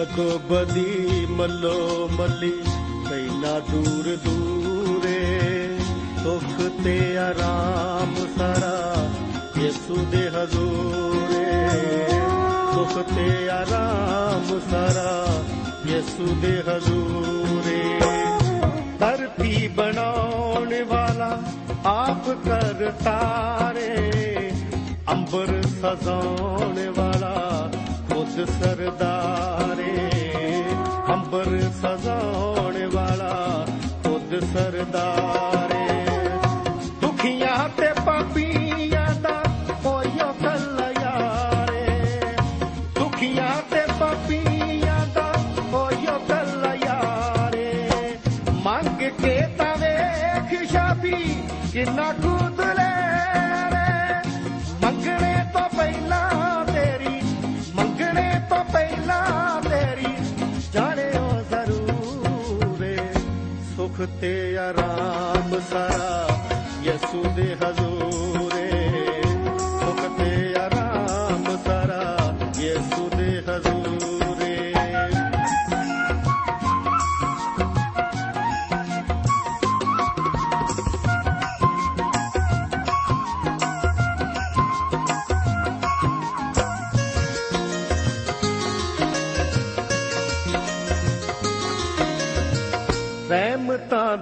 ਬਦੋ 0.00 0.38
ਬਦੀ 0.50 1.26
ਮੱਲੋ 1.30 2.08
ਮੱਲੀ 2.12 2.52
ਪਹਿਲਾ 3.08 3.58
ਦੂਰ 3.60 4.06
ਦੂਰੇ 4.24 5.78
ਸੁਖ 6.22 6.62
ਤੇ 6.84 7.16
ਆਰਾਮ 7.18 8.14
ਸਾਰਾ 8.38 9.08
ਯਿਸੂ 9.58 9.96
ਦੇ 10.04 10.22
ਹਜ਼ੂਰੇ। 10.28 11.44
ਸੁਖ 12.74 12.94
ਤੇ 13.14 13.48
ਆਰਾਮ 13.48 14.60
ਸਾਰਾ 14.70 15.26
ਯਿਸੂ 15.86 16.34
ਦੇ 16.40 16.54
ਹਜ਼ੂਰੇ। 16.68 17.82
ਧਰਤੀ 18.98 19.68
ਬਣਾਉਣ 19.68 20.74
ਵਾਲਾ 20.84 21.42
ਆਪ 21.86 22.30
ਕਰਤਾ 22.44 23.18
ਰੇ 23.76 24.52
ਅੰਬਰ 25.12 25.62
ਸਜਾਉਣ 25.62 26.88
ਵਾਲਾ 26.90 27.70
ਖੁਦ 28.30 28.50
ਸਰਦਾਰੇ 28.50 30.10
ਅੰਬਰ 31.12 31.48
ਸਜਾਉਣ 31.80 32.76
ਵਾਲਾ 32.94 33.66
ਖੁਦ 34.04 34.38
ਸਰਦਾਰੇ। 34.52 35.86
ਦੁਖੀਆਂ 37.00 37.68
ਤੇ 37.68 37.88
ਪਾਪੀ 38.06 38.49
ਸੁਖ 64.20 64.26
ਤੇ 64.26 64.56
ਆਰਾਮ 64.56 65.58
ਸਾਰਾ 65.70 66.26
ਯਿਸੂ 66.82 67.22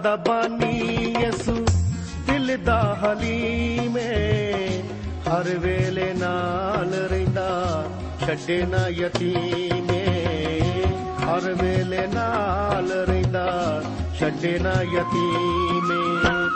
ਦਾ 0.08 0.16
ਬਾਨੀ 0.16 1.14
ਯਸੂ, 1.20 1.66
ਦਿਲ 2.26 2.64
ਦਾ 2.64 2.98
ਹਲੀਮ 3.02 3.98
ਏ। 3.98 4.82
ਹਰ 5.28 5.58
ਵੇਲੇ 5.58 6.14
ਨਾਲ 6.14 6.90
ਰਹਿੰਦਾ, 6.90 7.84
ਛੱਡੇ 8.26 8.66
ਨਾ 8.66 8.88
ਯਤੀਮ 8.88 9.90
ਏ। 9.90 10.30
ਹਰ 11.24 11.54
ਵੇਲੇ 11.62 12.06
ਨਾਲ 12.06 12.90
ਰਹਿੰਦਾ, 12.90 13.82
ਛੱਡੇ 14.20 14.58
ਨਾ 14.58 14.82
ਯਤੀਮ 14.82 15.92
ਏ। 15.92 16.48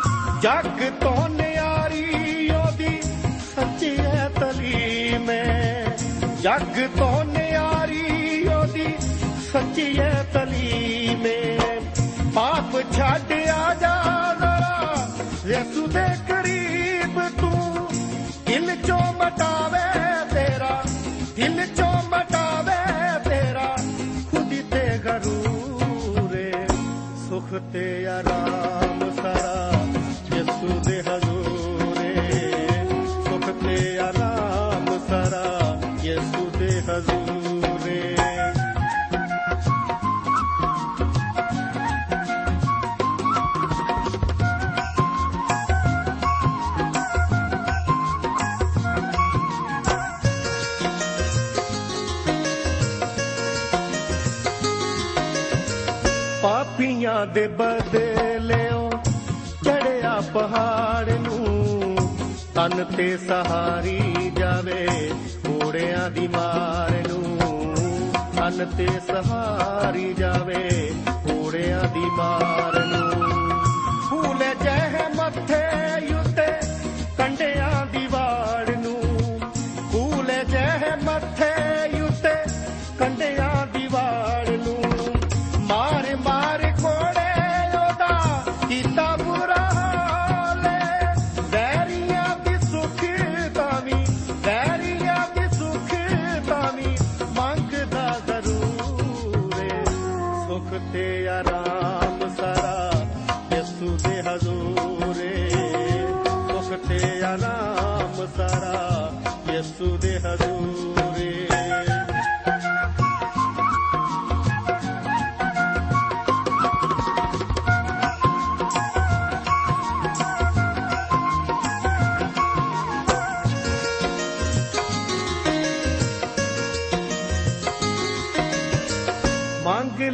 ਜੱਗ 0.43 0.93
ਤੋਂ 1.03 1.29
ਨਿਆਰੀ 1.29 2.51
ਉਹਦੀ 2.51 3.03
ਸੱਚੀ 3.57 3.99
ਹੈ 3.99 4.31
ਤਲੀਮ 4.41 5.31
ਏ। 5.31 5.85
ਜੱਗ 6.43 6.99
ਤੋਂ 6.99 7.25
ਨਿਆਰੀ 7.25 8.49
ਉਹਦੀ 8.49 8.95
ਸੱਚੀ 9.53 9.99
ਹੈ 9.99 10.27
ਤਲੀਮ 10.35 10.92
ਦੇ 15.93 16.07
ਕਰੀਬ 16.29 17.21
ਤੂੰ। 17.41 17.89
ਦਿਲ 18.47 18.77
ਚੋਂ 18.83 19.13
ਮਟਾਵੇ 19.13 19.87
ਤੇਰਾ 20.35 20.83
ਦਿਲ 21.37 21.67
ਚੋਂ 21.67 21.93
ਮਟਾਵੇ 22.09 22.81
ਤੇਰਾ। 23.29 23.77
ਖੁਦ 24.31 24.51
ਤੇ 24.71 24.99
ਗਰੂਰੇ, 24.99 26.53
ਸੁਖ 27.29 27.55
ਤੇ 27.73 28.07
ਆਰਾਮ। 28.07 28.72
ਦੇ 57.27 57.49
ਬਦਲਿਓ, 57.49 58.91
ਚੜਿਆ 59.65 60.23
ਪਹਾੜ 60.35 61.11
ਨੂੰ। 61.11 61.97
ਤਨ 62.55 62.85
ਤੇ 62.85 63.17
ਸਹਾਰੀ 63.17 64.33
ਜਾਵੇ 64.37 65.11
ਘੋੜਿਆਂ 65.49 66.11
ਦੀ 66.11 66.29
ਮਾਰ 66.29 67.09
ਨੂੰ। 67.09 67.39
ਤਨ 68.37 68.67
ਤੇ 68.79 68.89
ਸਹਾਰੀ 69.07 70.15
ਜਾਵੇ 70.15 70.95
ਘੋੜਿਆਂ 71.31 71.85
ਦੀ 71.85 72.01
ਮਾਰ 72.01 72.85
ਨੂੰ। 72.85 73.51
ਫੂਲ 74.11 74.39
ਜਹ 74.63 75.15
ਮੱਥੇ 75.17 76.15
ਉੱਤੇ 76.15 76.53
ਕੰਡਿਆਂ 77.19 77.87
ਦੀ 77.87 78.07
ਵਾੜ 78.07 78.72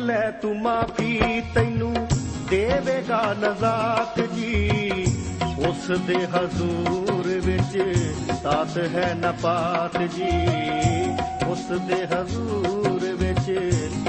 ਲੈ 0.09 0.31
ਤੂੰ 0.31 0.61
ਮਾਫੀ 0.61 1.43
ਤੈਨੂੰ 1.55 1.95
ਦੇਵੇਗਾ 2.51 3.35
ਨਜ਼ਾਤ 3.39 4.21
ਜੀ। 4.21 5.05
ਉਸ 5.69 5.99
ਦੇ 5.99 6.27
ਹਜ਼ੂਰ 6.27 7.27
ਵਿੱਚ 7.27 7.83
ਤਾਤ 8.43 8.79
ਹੈ 8.79 9.15
ਨਪਾਤ 9.15 9.99
ਜੀ। 10.03 10.31
ਉਸ 11.47 11.65
ਦੇ 11.81 12.07
ਹਜ਼ੂਰ 12.07 13.13
ਵਿੱਚ 13.13 13.47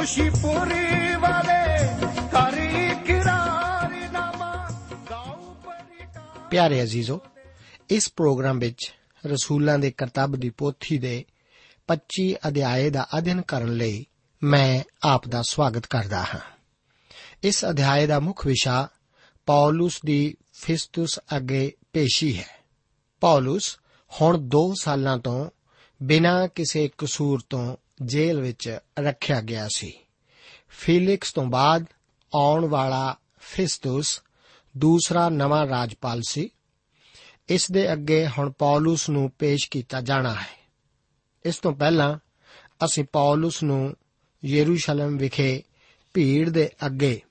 ਗਿਲ 0.03 0.07
ਖੁਸ਼ੀ 0.07 0.29
ਪੂਰੀ 0.29 1.15
ਵਾਲੇ 1.15 1.87
ਕਰੀ 2.17 2.95
ਕਿਰਾਰ 3.03 4.11
ਨਾਮਾ, 4.11 4.69
ਗਾਉ 5.09 5.53
ਪਰਿਕਾਰ 5.53 6.47
ਪਿਆਰੇ 6.51 6.83
ਅਜ਼ੀਜ਼ੋ, 6.83 7.21
ਇਸ 7.89 8.13
ਪ੍ਰੋਗਰਾਮ 8.15 8.59
ਵਿੱਚ 8.59 8.93
ਰਸੂਲਾਂ 9.25 9.79
ਦੇ 9.79 9.91
ਕਰਤੱਵ 9.91 10.31
ਦੀ 10.31 10.49
ਪੋਥੀ 10.49 10.97
ਦੇ 10.97 11.25
25 11.87 12.35
ਅਧਿਆਏ 12.47 12.89
ਦਾ 12.89 13.07
ਅਧਿਐਨ 13.17 13.41
ਕਰਨ 13.41 13.73
ਲਈ 13.73 14.05
ਮੈਂ 14.43 14.83
ਆਪ 15.03 15.27
ਦਾ 15.27 15.41
ਸਵਾਗਤ 15.41 15.85
ਕਰਦਾ 15.85 16.21
ਹਾਂ। 16.21 16.39
ਇਸ 17.43 17.65
ਅਧਿਆਏ 17.65 18.07
ਦਾ 18.07 18.19
ਮੁੱਖ 18.19 18.47
ਵਿਸ਼ਾ 18.47 18.87
ਪੌਲਸ 19.45 19.99
ਦੀ 20.05 20.37
ਫਿਸਤੁਸ 20.53 21.19
ਅੱਗੇ 21.37 21.73
ਪੇਸ਼ੀ 21.93 22.37
ਹੈ। 22.37 22.65
ਪੌਲਸ 23.21 23.77
ਹੁਣ 24.21 24.37
2 24.37 24.73
ਸਾਲਾਂ 24.81 25.17
ਤੋਂ 25.17 25.49
ਬਿਨਾਂ 26.03 26.47
ਕਿਸੇ 26.47 26.89
ਕਸੂਰ 26.97 27.41
ਤੋਂ 27.49 27.75
ਜੇਲ੍ਹ 28.05 28.41
ਵਿੱਚ 28.41 28.79
ਰੱਖਿਆ 28.99 29.41
ਗਿਆ 29.41 29.67
ਸੀ। 29.75 29.93
ਫੀਲਿਕਸ 30.69 31.33
ਤੋਂ 31.33 31.45
ਬਾਅਦ 31.45 31.85
ਆਉਣ 32.35 32.65
ਵਾਲਾ 32.65 33.15
ਫਿਸਤੁਸ 33.39 34.21
ਦੂਸਰਾ 34.77 35.29
ਨਵਾਂ 35.29 35.67
ਰਾਜਪਾਲ 35.67 36.21
ਸੀ। 36.27 36.49
ਇਸ 37.49 37.71
ਦੇ 37.71 37.93
ਅੱਗੇ 37.93 38.27
ਹੁਣ 38.27 38.51
ਪੌਲਸ 38.51 39.09
ਨੂੰ 39.09 39.31
ਪੇਸ਼ 39.39 39.69
ਕੀਤਾ 39.69 40.01
ਜਾਣਾ 40.01 40.33
ਹੈ। 40.33 40.69
ਇਸ 41.45 41.57
ਤੋਂ 41.57 41.73
ਪਹਿਲਾਂ 41.73 42.17
ਅਸੀਂ 42.85 43.03
ਪੌਲਸ 43.11 43.63
ਨੂੰ 43.63 43.95
ਯਰੂਸ਼ਲਮ 44.45 45.17
ਵਿਖੇ 45.17 45.63
ਭੀੜ 46.13 46.49
ਦੇ 46.49 46.69
ਅੱਗੇ, 46.85 47.21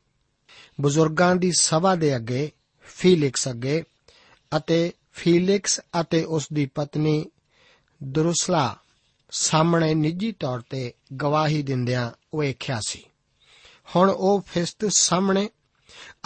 ਬਜ਼ੁਰਗਾਂ 0.81 1.37
ਦੀ 1.37 1.53
ਸਭਾ 1.53 1.95
ਦੇ 1.95 2.17
ਅੱਗੇ, 2.17 2.51
ਫੀਲਿਕਸ 2.81 3.49
ਅੱਗੇ 3.49 3.85
ਅਤੇ 4.57 4.93
ਫੀਲਿਕਸ 5.13 5.81
ਅਤੇ 6.01 6.25
ਉਸ 6.25 6.49
ਦੀ 6.53 6.67
ਪਤਨੀ 6.67 7.27
ਦਰੁਸਲਾ 8.03 8.77
ਸਾਹਮਣੇ 9.32 9.94
ਨਿੱਜੀ 9.94 10.32
ਤੌਰ 10.32 10.61
ਤੇ 10.70 10.94
ਗਵਾਹੀ 11.17 11.62
ਦਿੰਦਿਆਂ 11.62 12.11
ਵੇਖਿਆ 12.38 12.81
ਸੀ। 12.87 13.05
ਹੁਣ 13.96 14.11
ਉਹ 14.11 14.40
ਫਿਸਤ 14.40 14.79
ਸਾਹਮਣੇ 14.88 15.50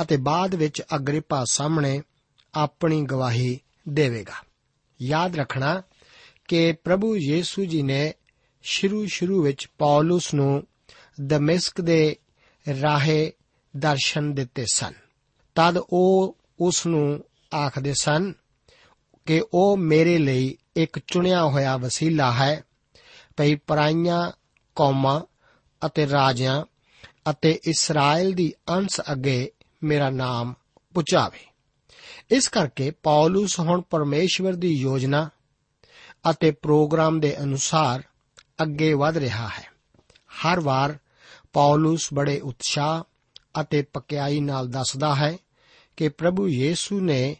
ਅਤੇ 0.03 0.17
ਬਾਅਦ 0.17 0.55
ਵਿੱਚ 0.55 0.83
ਅਗਰਿਪਾ 0.97 1.45
ਸਾਹਮਣੇ 1.45 2.03
ਆਪਣੀ 2.55 3.05
ਗਵਾਹੀ 3.05 3.61
ਦੇਵੇਗਾ। 3.89 4.33
ਯਾਦ 5.03 5.37
ਰੱਖਣਾ 5.37 5.83
ਕਿ 6.49 6.73
ਪ੍ਰਭੂ 6.73 7.17
ਯੀਸੂ 7.17 7.65
ਜੀ 7.65 7.83
ਨੇ 7.83 8.15
ਸ਼ੁਰੂ 8.63 9.07
ਸ਼ੁਰੂ 9.07 9.43
ਵਿੱਚ 9.43 9.69
ਪੌਲਸ 9.79 10.35
ਨੂੰ 10.35 10.67
ਦਮਿਸਕ 11.21 11.81
ਦੇ 11.81 12.17
ਰਾਹੇ 12.83 13.33
ਦਰਸ਼ਨ 13.77 14.35
ਦਿੱਤੇ 14.35 14.65
ਸਨ। 14.73 14.93
ਤਦ 15.55 15.77
ਉਹ 15.77 16.39
ਉਸ 16.61 16.87
ਨੂੰ 16.87 17.25
ਆਖਦੇ 17.57 17.95
ਸਨ 18.01 18.33
ਕਿ 19.27 19.43
ਉਹ 19.55 19.77
ਮੇਰੇ 19.77 20.19
ਲਈ 20.19 20.57
ਇੱਕ 20.77 20.99
ਚੁਣਿਆ 21.07 21.45
ਹੋਇਆ 21.45 21.77
ਵਸੀਲਾ 21.77 22.33
ਹੈ 22.33 22.63
ਭਈ 23.37 23.55
ਪਰਾਈਆਂ 23.55 24.33
ਕੌਮਾਂ 24.75 25.21
ਅਤੇ 25.87 26.09
ਰਾਜਿਆਂ 26.09 26.65
ਅਤੇ 27.31 27.59
ਇਸਰਾਇਲ 27.65 28.33
ਦੀ 28.33 28.55
ਅੰਸ਼ 28.69 29.01
ਅੱਗੇ 29.13 29.51
ਮੇਰਾ 29.83 30.11
ਨਾਮ 30.11 30.55
ਪੁਚਾਵੇ। 30.95 31.47
ਇਸ 32.31 32.49
ਕਰਕੇ 32.49 32.91
ਪੌਲਸ 32.91 33.61
ਹੁਣ 33.61 33.81
ਪਰਮੇਸ਼ਵਰ 33.81 34.53
ਦੀ 34.53 34.73
ਯੋਜਨਾ 34.73 35.31
ਅਤੇ 36.31 36.51
ਪ੍ਰੋਗਰਾਮ 36.51 37.21
ਦੇ 37.21 37.41
ਅਨੁਸਾਰ 37.41 38.03
ਅੱਗੇ 38.63 38.95
ਵਧ 38.95 39.17
ਰਿਹਾ 39.17 39.49
ਹੈ। 39.49 39.65
ਹਰ 40.47 40.61
ਵਾਰ 40.61 40.99
ਪੌਲਸ 41.53 42.09
ਬੜੇ 42.15 42.41
ਉਤਸ਼ਾਹ 42.41 43.03
ਅਤੇ 43.61 43.83
ਪਕਿਆਈ 43.83 44.41
ਨਾਲ 44.41 44.69
ਦੱਸਦਾ 44.69 45.15
ਹੈ 45.15 45.37
ਕਿ 45.97 46.09
ਪ੍ਰਭੂ 46.09 46.49
ਯੀਸੂ 46.49 47.01
ਨੇ 47.01 47.37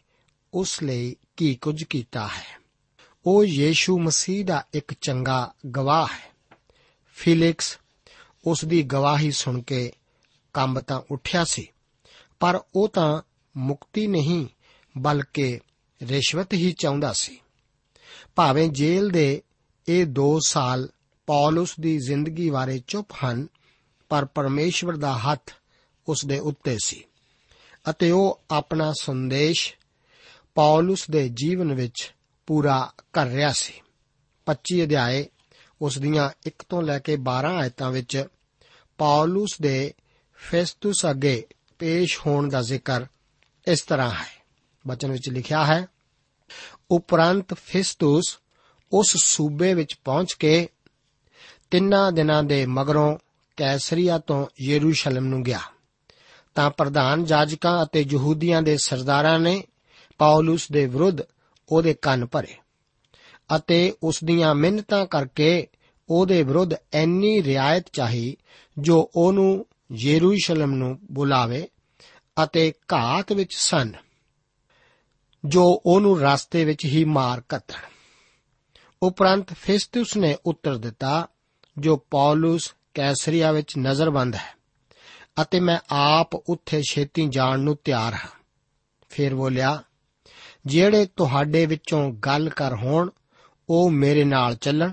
ਉਸ 0.53 0.83
ਲਈ 0.83 1.15
ਕੀ 1.37 1.55
ਕੁਝ 1.55 1.83
ਕੀਤਾ 1.83 2.27
ਹੈ। 2.27 2.56
ਉਹ 3.29 3.45
ਯੀਸ਼ੂ 3.45 3.99
ਮਸੀਹ 3.99 4.45
ਦਾ 4.45 4.65
ਇੱਕ 4.73 4.93
ਚੰਗਾ 4.93 5.53
ਗਵਾਹ 5.75 6.07
ਹੈ। 6.07 6.31
ਫਿਲਿਕਸ 7.13 7.77
ਉਸ 8.45 8.65
ਦੀ 8.65 8.83
ਗਵਾਹੀ 8.83 9.31
ਸੁਣ 9.31 9.61
ਕੇ 9.61 9.91
ਕੰਬ 10.53 10.79
ਤਾਂ 10.79 11.01
ਉੱਠਿਆ 11.11 11.43
ਸੀ, 11.43 11.67
ਪਰ 12.39 12.61
ਉਹ 12.75 12.89
ਤਾਂ 12.89 13.21
ਮੁਕਤੀ 13.57 14.07
ਨਹੀਂ, 14.07 14.47
ਬਲਕਿ 14.97 15.59
ਰਿਸ਼ਵਤ 16.03 16.53
ਹੀ 16.53 16.71
ਚਾਹੁੰਦਾ 16.71 17.13
ਸੀ। 17.13 17.39
ਭਾਵੇਂ 18.35 18.69
ਜੇਲ੍ਹ 18.69 19.11
ਦੇ 19.11 19.43
ਇਹ 19.87 20.05
2 20.05 20.39
ਸਾਲ 20.39 20.89
ਪੌਲਸ 21.27 21.79
ਦੀ 21.79 21.97
ਜ਼ਿੰਦਗੀ 21.97 22.49
ਬਾਰੇ 22.49 22.81
ਚੁੱਪ 22.87 23.07
ਹਨ, 23.25 23.47
ਪਰ 24.09 24.25
ਪਰਮੇਸ਼ਵਰ 24.25 24.97
ਦਾ 24.97 25.17
ਹੱਥ 25.17 25.51
ਉਸ 26.07 26.25
ਦੇ 26.25 26.39
ਉੱਤੇ 26.39 26.77
ਸੀ, 26.83 27.03
ਅਤੇ 27.89 28.11
ਉਹ 28.11 28.41
ਆਪਣਾ 28.51 28.93
ਸੰਦੇਸ਼ 29.01 29.73
ਪੌਲਸ 30.55 31.09
ਦੇ 31.09 31.29
ਜੀਵਨ 31.29 31.73
ਵਿੱਚ 31.73 32.13
ਪੂਰਾ 32.47 32.93
ਕਰ 33.13 33.27
ਰਿਹਾ 33.27 33.51
ਸੀ। 33.51 33.73
25 34.45 34.83
ਅਧਿਆਏ 34.83 35.27
ਉਸ 35.81 35.97
ਦੀਆਂ 35.97 36.29
1 36.47 36.63
ਤੋਂ 36.69 36.81
ਲੈ 36.81 36.99
ਕੇ 36.99 37.15
12 37.15 37.55
ਆਇਤਾਂ 37.55 37.91
ਵਿੱਚ 37.91 38.25
ਪੌਲਸ 38.97 39.57
ਦੇ 39.61 39.93
ਫੈਸਟਸ 40.35 41.05
ਅੱਗੇ 41.09 41.47
ਪੇਸ਼ 41.79 42.19
ਹੋਣ 42.27 42.49
ਦਾ 42.49 42.61
ਜ਼ਿਕਰ 42.61 43.05
ਇਸ 43.67 43.81
ਤਰ੍ਹਾਂ 43.81 44.09
ਹੈ। 44.09 44.45
ਬਚਨ 44.87 45.11
ਵਿੱਚ 45.11 45.29
ਲਿਖਿਆ 45.29 45.65
ਹੈ, 45.65 45.87
ਉਪਰੰਤ 46.91 47.53
ਫਿਸਤੁਸ 47.53 48.39
ਉਸ 48.93 49.17
ਸੂਬੇ 49.25 49.73
ਵਿੱਚ 49.73 49.95
ਪਹੁੰਚ 50.05 50.33
ਕੇ 50.33 50.69
ਤਿੰਨਾਂ 51.71 52.11
ਦਿਨਾਂ 52.11 52.43
ਦੇ 52.43 52.65
ਮਗਰੋਂ 52.65 53.17
ਕੈਸਰੀਆ 53.57 54.17
ਤੋਂ 54.17 54.45
ਯਰੂਸ਼ਲਮ 54.61 55.25
ਨੂੰ 55.25 55.43
ਗਿਆ। 55.43 55.59
ਤਾਂ 56.55 56.69
ਪ੍ਰਧਾਨ 56.69 57.25
ਜਾਜਕਾਂ 57.25 57.85
ਅਤੇ 57.85 58.05
ਯਹੂਦੀਆਂ 58.11 58.61
ਦੇ 58.61 58.77
ਸਰਦਾਰਾਂ 58.77 59.39
ਨੇ 59.39 59.63
ਪੌਲਸ 60.17 60.71
ਦੇ 60.71 60.85
ਵਿਰੁੱਧ 60.85 61.21
ਉਹਦੇ 61.69 61.93
ਕੰਨ 61.93 62.25
ਭਰੇ 62.25 62.55
ਅਤੇ 63.55 63.93
ਉਸ 64.03 64.23
ਦੀਆਂ 64.23 64.55
ਮਿਹਨਤਾਂ 64.55 65.05
ਕਰਕੇ 65.05 65.67
ਉਹਦੇ 66.09 66.43
ਵਿਰੁੱਧ 66.43 66.73
ਐਨੀ 66.93 67.43
ਰਿਆਇਤ 67.43 67.85
ਚਾਹੀ 67.93 68.37
ਜੋ 68.77 69.11
ਉਹਨੂੰ 69.15 69.65
ਯਰੂਸ਼ਲਮ 69.91 70.71
ਨੂੰ 70.71 70.99
ਬੁਲਾਵੇ 71.11 71.67
ਅਤੇ 72.43 72.73
ਘਾਤ 72.93 73.31
ਵਿੱਚ 73.31 73.55
ਸਨ, 73.55 73.93
ਜੋ 75.45 75.81
ਉਹਨੂੰ 75.85 76.21
ਰਸਤੇ 76.21 76.65
ਵਿੱਚ 76.65 76.85
ਹੀ 76.85 77.03
ਮਾਰ 77.05 77.41
ਕੱਤਣ। 77.49 77.89
ਉਪਰੰਤ 79.03 79.53
ਫਿਸਤੁਸ 79.53 80.17
ਨੇ 80.17 80.37
ਉੱਤਰ 80.45 80.77
ਦਿੱਤਾ, 80.77 81.27
ਜੋ 81.77 81.97
ਪੌਲਸ 81.97 82.73
ਕੈਸਰੀਆ 82.93 83.51
ਵਿੱਚ 83.51 83.77
ਨਜ਼ਰਬੰਦ 83.77 84.35
ਹੈ 84.35 84.57
ਅਤੇ 85.41 85.59
ਮੈਂ 85.59 85.79
ਆਪ 85.89 86.35
ਉੱਥੇ 86.35 86.81
ਛੇਤੀ 86.89 87.27
ਜਾਣ 87.27 87.59
ਨੂੰ 87.59 87.77
ਤਿਆਰ 87.83 88.13
ਹਾਂ। 88.13 88.29
ਫਿਰ 89.09 89.35
ਬੋਲਿਆ 89.35 89.83
ਜਿਹੜੇ 90.67 91.05
ਤੁਹਾਡੇ 91.05 91.65
ਵਿੱਚੋਂ 91.65 92.11
ਗੱਲ 92.13 92.49
ਕਰ 92.49 92.75
ਹੋਣ, 92.75 93.09
ਉਹ 93.69 93.89
ਮੇਰੇ 93.89 94.23
ਨਾਲ 94.23 94.55
ਚੱਲਣ, 94.55 94.91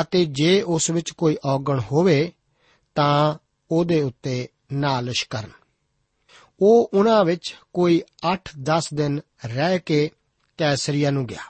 ਅਤੇ 0.00 0.24
ਜੇ 0.24 0.62
ਉਸ 0.62 0.90
ਵਿੱਚ 0.90 1.10
ਕੋਈ 1.10 1.36
ਔਗਣ 1.44 1.80
ਹੋਵੇ, 1.92 2.32
ਤਾਂ 2.94 3.38
ਉਹਦੇ 3.70 4.02
ਉੱਤੇ 4.02 4.48
ਨਾਲਿਸ਼ 4.72 5.26
ਕਰਨ। 5.30 5.50
ਉਹ 6.60 6.90
ਉਹਨਾਂ 6.94 7.24
ਵਿੱਚ 7.24 7.54
ਕੋਈ 7.72 8.02
8-10 8.26 8.94
ਦਿਨ 8.94 9.20
ਰਹਿ 9.44 9.78
ਕੇ 9.78 10.10
ਕੈਸਰੀਆ 10.58 11.10
ਨੂੰ 11.10 11.26
ਗਿਆ, 11.26 11.42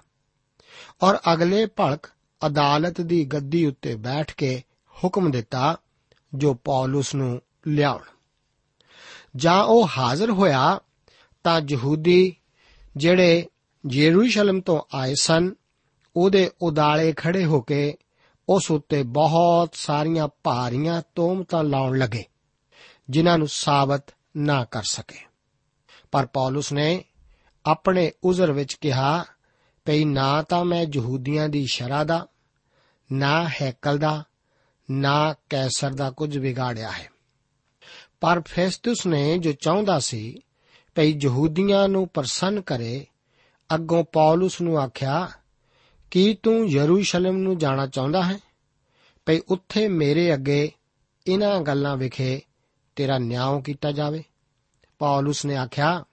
ਔਰ 1.03 1.19
ਅਗਲੇ 1.33 1.67
ਭਲਕ 1.67 2.07
ਅਦਾਲਤ 2.47 3.01
ਦੀ 3.01 3.25
ਗੱਦੀ 3.25 3.67
ਉੱਤੇ 3.67 3.95
ਬੈਠ 3.97 4.35
ਕੇ 4.35 4.63
ਹੁਕਮ 4.97 5.31
ਦਿੱਤਾ, 5.31 5.77
ਜੋ 6.35 6.55
ਪੌਲਸ 6.55 7.15
ਨੂੰ 7.15 7.41
ਲਿਆਉਣ। 7.67 8.03
ਜਾਂ 9.37 9.63
ਉਹ 9.65 9.89
ਹਾਜ਼ਰ 9.99 10.31
ਹੋਇਆ, 10.31 10.81
ਤਾਂ 11.45 11.61
ਯਹੂਦੀ 11.71 12.37
ਜਿਹੜੇ 12.97 13.47
ਯਰੂਸ਼ਲਮ 13.91 14.61
ਤੋਂ 14.61 14.83
ਆਏ 14.95 15.15
ਸਨ, 15.21 15.55
ਉਹਦੇ 16.17 16.51
ਉਦਾਲੇ 16.63 17.13
ਖੜੇ 17.13 17.45
ਹੋ 17.45 17.61
ਕੇ 17.61 17.97
ਉਸ 18.49 18.71
ਉੱਤੇ 18.71 19.03
ਬਹੁਤ 19.03 19.71
ਸਾਰੀਆਂ 19.75 20.29
ਭਾਰੀਆਂ 20.43 21.03
ਤੋਮਤਾਂ 21.15 21.65
ਲਾਉਣ 21.65 21.99
ਲੱਗੇ, 21.99 22.25
ਜਿਨ੍ਹਾਂ 23.11 23.39
ਨੂੰ 23.39 23.49
ਸਾਬਤ 23.49 24.05
ਨਾ 24.37 24.65
ਕਰ 24.65 24.83
ਸਕੇ। 24.83 25.19
ਪਰ 26.11 26.27
ਪੌਲਸ 26.27 26.73
ਨੇ 26.73 27.05
ਆਪਣੇ 27.67 28.13
ਉਜ਼ਰ 28.25 28.53
ਵਿੱਚ 28.53 28.75
ਕਿਹਾ, 28.75 29.25
ਭਈ 29.85 30.05
ਨਾ 30.05 30.43
ਤਾਂ 30.43 30.65
ਮੈਂ 30.65 30.87
ਯਹੂਦੀਆਂ 30.95 31.49
ਦੀ 31.49 31.67
ਸ਼ਰਾ 31.67 32.05
ਦਾ, 32.05 32.27
ਨਾ 33.13 33.49
ਹੈਕਲ 33.63 33.99
ਦਾ, 33.99 34.25
ਨਾ 34.91 35.35
ਕੈਸਰ 35.51 35.95
ਦਾ 35.95 36.11
ਕੁਝ 36.11 36.39
ਵਿਗਾੜਿਆ 36.39 36.91
ਹੈ। 36.91 37.11
ਪਰ 38.21 38.41
ਫੈਸਟਸ 38.41 39.07
ਨੇ 39.07 39.39
ਜੋ 39.39 39.53
ਚਾਹੁੰਦਾ 39.53 39.99
ਸੀ 39.99 40.43
ਭਈ 40.97 41.19
ਯਹੂਦੀਆਂ 41.23 41.89
ਨੂੰ 41.89 42.09
ਪ੍ਰਸੰਨ 42.09 42.61
ਕਰੇ। 42.61 43.07
ਅੱਗੋਂ 43.75 44.05
ਪੌਲਸ 44.05 44.61
ਨੂੰ 44.61 44.79
ਆਖਿਆ, 44.79 45.31
ਕੀ 46.11 46.39
ਤੂੰ 46.43 46.69
ਯਰੂਸ਼ਲਮ 46.69 47.37
ਨੂੰ 47.37 47.59
ਜਾਣਾ 47.59 47.87
ਚਾਹੁੰਦਾ 47.87 48.23
ਹੈ? 48.23 48.39
ਭਈ 49.27 49.41
ਉੱਥੇ 49.49 49.89
ਮੇਰੇ 49.89 50.35
ਅੱਗੇ 50.35 50.73
ਇਹਨਾਂ 51.27 51.61
ਗੱਲਾਂ 51.61 51.97
ਵਿਖੇ 51.97 52.41
ਤੇਰਾ 52.97 53.19
ਨਿਆਂ 53.19 53.61
ਕੀਤਾ 53.61 53.93
ਜਾਵੇ। 53.93 54.25
ਪੌਲਸ 54.99 55.45
ਨੇ 55.45 55.57
ਆਖਿਆ, 55.57 56.05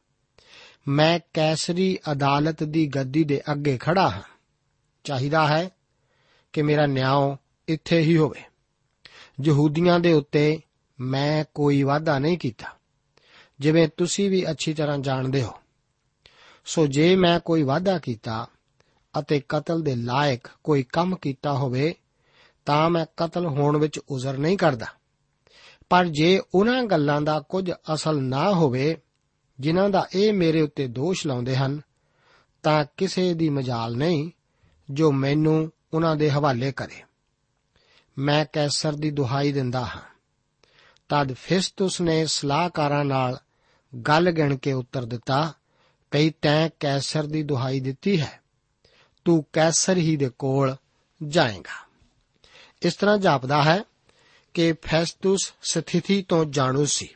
ਮੈਂ 0.88 1.20
ਕੈਸਰੀ 1.34 2.00
ਅਦਾਲਤ 2.12 2.64
ਦੀ 2.64 2.88
ਗੱਦੀ 2.88 3.24
ਦੇ 3.24 3.42
ਅੱਗੇ 3.52 3.78
ਖੜਾ 3.78 4.10
ਹਾਂ। 4.10 4.22
ਚਾਹੀਦਾ 5.04 5.48
ਹੈ 5.48 5.70
ਕਿ 6.54 6.62
ਮੇਰਾ 6.62 6.86
ਨਿਆਂ 6.86 7.38
ਇੱਥੇ 7.68 8.00
ਹੀ 8.00 8.18
ਹੋਵੇ। 8.18 8.44
ਯਹੂਦੀਆਂ 9.44 10.00
ਦੇ 10.00 10.14
ਉੱਤੇ 10.14 10.62
ਮੈਂ 11.00 11.46
ਕੋਈ 11.54 11.84
ਵਾਅਦਾ 11.84 12.20
ਨਹੀਂ 12.20 12.38
ਕੀਤਾ। 12.38 12.68
ਜਿਵੇਂ 13.64 13.90
ਤੁਸੀਂ 13.98 14.30
ਵੀ 14.30 14.52
ਅੱਛੀ 14.52 14.74
ਤਰ੍ਹਾਂ 14.74 14.98
ਜਾਣਦੇ 14.98 15.44
ਹੋ। 15.44 15.52
ਸੋ 16.66 16.88
ਜੇ 16.88 17.16
ਮੈਂ 17.16 17.40
ਕੋਈ 17.40 17.64
ਵਾਅਦਾ 17.64 18.00
ਕੀਤਾ 18.00 18.48
ਅਤੇ 19.20 19.42
ਕਤਲ 19.50 19.82
ਦੇ 19.82 19.96
ਲਾਇਕ 19.96 20.48
ਕੋਈ 20.64 20.84
ਕੰਮ 20.84 21.16
ਕੀਤਾ 21.16 21.54
ਹੋਵੇ, 21.54 21.96
ਤਾਂ 22.66 22.90
ਮੈਂ 22.90 23.06
ਕਤਲ 23.18 23.46
ਹੋਣ 23.46 23.78
ਵਿੱਚ 23.78 24.00
ਉਜ਼ਰ 24.00 24.38
ਨਹੀਂ 24.38 24.58
ਕਰਦਾ। 24.58 24.86
ਪਰ 25.90 26.06
ਜੇ 26.06 26.42
ਉਹਨਾਂ 26.56 26.84
ਗੱਲਾਂ 26.84 27.22
ਦਾ 27.22 27.40
ਕੁਝ 27.40 27.72
ਅਸਲ 27.94 28.22
ਨਾ 28.22 28.50
ਹੋਵੇ, 28.50 28.98
ਜਿਨ੍ਹਾਂ 29.60 29.90
ਦਾ 29.90 30.08
ਇਹ 30.16 30.34
ਮੇਰੇ 30.34 30.62
ਉੱਤੇ 30.62 30.88
ਦੋਸ਼ 30.88 31.28
ਲਾਉਂਦੇ 31.28 31.56
ਹਨ, 31.56 31.82
ਤਾਂ 32.64 32.86
ਕਿਸੇ 32.98 33.34
ਦੀ 33.34 33.50
ਮਜਾਲ 33.50 33.96
ਨਹੀਂ 33.96 34.32
ਜੋ 34.92 35.12
ਮੈਨੂੰ 35.12 35.72
ਉਹਨਾਂ 35.94 36.16
ਦੇ 36.16 36.32
ਹਵਾਲੇ 36.32 36.72
ਕਰੇ। 36.72 37.04
ਮੈਂ 38.18 38.46
ਕੈਸਰ 38.54 38.94
ਦੀ 38.94 39.12
ਦੁਹਾਈ 39.12 39.52
ਦਿੰਦਾ 39.52 39.86
ਹਾਂ। 39.86 40.02
ਤਦ 41.10 41.34
ਫਿਸਤੁਸ 41.34 42.02
ਨੇ 42.02 42.26
ਸਲਾਹਕਾਰਾਂ 42.26 43.06
ਨਾਲ 43.06 43.40
ਗੱਲ 43.96 44.32
ਗਿਣ 44.32 44.58
ਕੇ 44.58 44.74
ਉੱਤਰ 44.74 45.06
ਦਿੱਤਾ 45.06 45.54
ਕਈ 46.12 46.30
ਤੈਂ 46.42 46.70
ਕੈਸਰ 46.80 47.24
ਦੀ 47.24 47.44
ਦੁਹਾਈ 47.44 47.80
ਦਿੱਤੀ 47.80 48.22
ਹੈ। 48.22 48.42
ਤੂੰ 49.26 49.46
ਕੈਸਰ 49.54 49.98
ਹੀ 49.98 50.16
ਦੇ 50.16 50.30
ਕੋਲ 50.40 50.76
ਜਾਏਗਾ। 51.28 51.88
ਇਸ 52.82 52.96
ਤਰ੍ਹਾਂ 52.96 53.18
ਜਾਪਦਾ 53.18 53.64
ਹੈ 53.64 53.84
ਕਿ 54.54 54.74
ਫੈਸਟਸ 54.74 55.54
ਸਥਿਤੀ 55.62 56.22
ਤੋਂ 56.22 56.46
ਜਾਣੂ 56.46 56.86
ਸੀ। 56.86 57.10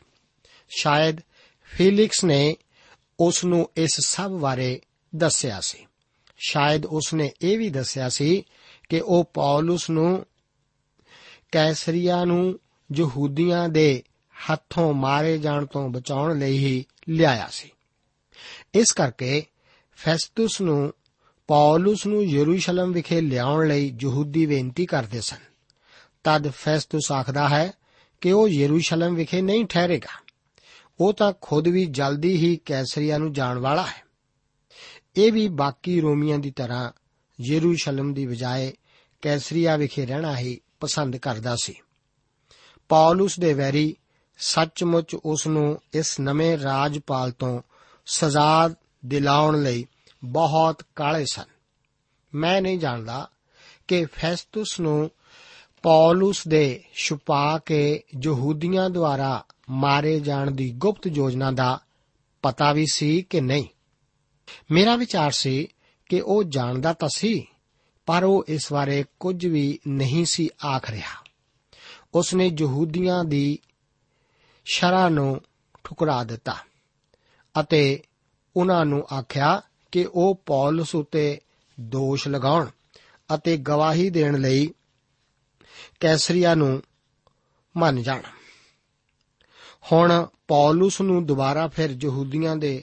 ਸ਼ਾਇਦ 0.68 1.16
ਫੀਲਿਕਸ 1.62 2.24
ਨੇ 2.24 2.56
ਉਸ 3.20 3.44
ਨੂੰ 3.44 3.70
ਇਸ 3.76 4.00
ਸਭ 4.00 4.30
ਬਾਰੇ 4.30 4.80
ਦੱਸਿਆ 5.16 5.60
ਸੀ। 5.60 5.86
ਸ਼ਾਇਦ 6.38 6.86
ਉਸ 6.86 7.14
ਨੇ 7.14 7.32
ਇਹ 7.42 7.58
ਵੀ 7.58 7.70
ਦੱਸਿਆ 7.70 8.08
ਸੀ 8.08 8.44
ਕਿ 8.88 9.00
ਉਹ 9.00 9.30
ਪੌਲਸ 9.34 9.90
ਨੂੰ 9.90 10.26
ਕੈਸਰੀਆ 11.52 12.24
ਨੂੰ 12.24 12.60
ਯਹੂਦੀਆਂ 12.94 13.68
ਦੇ 13.68 14.04
ਹੱਥੋਂ 14.52 14.94
ਮਾਰੇ 14.94 15.38
ਜਾਣ 15.38 15.66
ਤੋਂ 15.66 15.88
ਬਚਾਉਣ 15.88 16.38
ਲਈ 16.38 16.58
ਹੀ 16.58 16.84
ਲਿਆਇਆ 17.08 17.48
ਸੀ। 17.52 17.70
ਇਸ 18.74 18.92
ਕਰਕੇ 18.92 19.46
ਫੈਸਟਸ 19.96 20.60
ਨੂੰ, 20.60 20.94
ਪੌਲਸ 21.46 22.06
ਨੂੰ 22.06 22.24
ਯਰੂਸ਼ਲਮ 22.24 22.92
ਵਿਖੇ 22.92 23.20
ਲਿਆਉਣ 23.20 23.68
ਲਈ 23.68 23.96
ਯਹੂਦੀ 24.00 24.46
ਬੇਨਤੀ 24.46 24.86
ਕਰਦੇ 24.86 25.20
ਸਨ। 25.20 25.36
ਤਦ 26.24 26.48
ਫੈਸਟਸ 26.48 27.12
ਆਖਦਾ 27.12 27.48
ਹੈ 27.48 27.72
ਕਿ 28.20 28.32
ਉਹ 28.32 28.48
ਯਰੂਸ਼ਲਮ 28.48 29.14
ਵਿਖੇ 29.14 29.42
ਨਹੀਂ 29.42 29.66
ਠਹਿਰੇਗਾ। 29.66 30.24
ਉਹ 31.00 31.12
ਤਾਂ 31.12 31.32
ਖੁਦ 31.40 31.68
ਵੀ 31.68 31.86
ਜਲਦੀ 31.86 32.36
ਹੀ 32.36 32.56
ਕੈਸਰੀਆ 32.56 33.18
ਨੂੰ 33.18 33.32
ਜਾਣ 33.32 33.58
ਵਾਲਾ 33.58 33.86
ਹੈ। 33.86 34.04
ਇਹ 35.16 35.32
ਵੀ 35.32 35.48
ਬਾਕੀ 35.48 36.00
ਰੋਮੀਆਂ 36.00 36.38
ਦੀ 36.38 36.50
ਤਰ੍ਹਾਂ 36.50 36.92
ਯਰੂਸ਼ਲਮ 37.50 38.14
ਦੀ 38.14 38.26
ਬਜਾਏ 38.26 38.72
ਕੈਸਰੀਆ 39.22 39.76
ਵਿਖੇ 39.76 40.06
ਰਹਿਣਾ 40.06 40.38
ਹੀ 40.38 40.60
ਪਸੰਦ 40.80 41.16
ਕਰਦਾ 41.16 41.56
ਸੀ। 41.62 41.74
ਪੌਲਸ 42.88 43.40
ਦੇ 43.40 43.54
ਵੈਰੀ 43.54 43.96
ਸੱਚਮੁੱਚ 44.38 45.14
ਉਸ 45.14 45.46
ਨੂੰ 45.46 45.80
ਇਸ 45.94 46.20
ਨਵੇਂ 46.20 46.58
ਰਾਜਪਾਲ 46.58 47.30
ਤੋਂ 47.30 47.62
ਸਜ਼ਾ 48.06 48.70
ਦਿਲਾਉਣ 49.06 49.62
ਲਈ 49.62 49.86
ਬਹੁਤ 50.24 50.82
ਕਾਲੇ 50.96 51.24
ਸਨ। 51.24 51.44
ਮੈਂ 52.34 52.62
ਨਹੀਂ 52.62 52.78
ਜਾਣਦਾ 52.78 53.30
ਕਿ 53.88 54.04
ਫੈਸਟਸ 54.04 54.80
ਨੂੰ 54.80 55.10
ਪੌਲਸ 55.82 56.48
ਦੇ 56.48 56.84
ਛੁਪਾ 56.94 57.58
ਕੇ 57.58 58.02
ਯਹੂਦੀਆਂ 58.22 58.90
ਦੁਆਰਾ 58.90 59.44
ਮਾਰੇ 59.70 60.20
ਜਾਣ 60.20 60.50
ਦੀ 60.50 60.70
ਗੁਪਤ 60.70 61.06
ਯੋਜਨਾ 61.06 61.50
ਦਾ 61.50 61.80
ਪਤਾ 62.42 62.72
ਵੀ 62.72 62.86
ਸੀ 62.92 63.22
ਕਿ 63.22 63.40
ਨਹੀਂ। 63.40 63.64
ਮੇਰਾ 64.70 64.96
ਵਿਚਾਰ 64.96 65.30
ਸੀ 65.30 65.68
ਕਿ 66.08 66.20
ਉਹ 66.20 66.44
ਜਾਣਦਾ 66.44 66.92
ਤਾਂ 66.92 67.08
ਸੀ, 67.14 67.46
ਪਰ 68.06 68.24
ਉਹ 68.24 68.44
ਇਸ 68.48 68.72
ਬਾਰੇ 68.72 69.04
ਕੁਝ 69.20 69.46
ਵੀ 69.46 69.78
ਨਹੀਂ 69.88 70.24
ਸੀ 70.24 70.48
ਆਖ 70.64 70.90
ਰਿਹਾ। 70.90 71.24
ਉਸ 72.14 72.34
ਨੇ 72.34 72.52
ਯਹੂਦੀਆਂ 72.58 73.24
ਦੀ 73.24 73.58
ਸ਼ਰਾ 74.70 75.08
ਨੂੰ 75.08 75.40
ਠੁਕਰਾ 75.84 76.24
ਦਿੱਤਾ 76.24 76.56
ਅਤੇ 77.60 78.02
ਉਹਨਾਂ 78.56 78.84
ਨੂੰ 78.84 79.06
ਆਖਿਆ 79.18 79.62
ਕਿ 79.92 80.08
ਉਹ 80.14 80.42
ਪੌਲਸ 80.46 80.94
ਉਤੇ 80.94 81.40
ਦੋਸ਼ 81.80 82.28
ਲਗਾਉਣ 82.28 82.70
ਅਤੇ 83.34 83.56
ਗਵਾਹੀ 83.56 84.10
ਦੇਣ 84.10 84.40
ਲਈ 84.40 84.74
ਕੈਸਰੀਆ 86.00 86.54
ਨੂੰ 86.54 86.82
ਮੰਨ 87.76 88.02
ਜਾਣ। 88.02 88.22
ਹੁਣ 89.92 90.26
ਪੌਲਸ 90.48 91.00
ਨੂੰ 91.00 91.26
ਦੁਬਾਰਾ 91.26 91.68
ਫਿਰ 91.68 91.96
ਯਹੂਦੀਆਂ 92.02 92.56
ਦੇ 92.56 92.82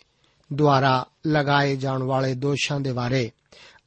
ਦੁਆਰਾ 0.53 1.05
ਲਗਾਏ 1.27 1.75
ਜਾਣ 1.75 2.03
ਵਾਲੇ 2.03 2.33
ਦੋਸ਼ਾਂ 2.33 2.79
ਦੇ 2.79 2.93
ਬਾਰੇ 2.93 3.31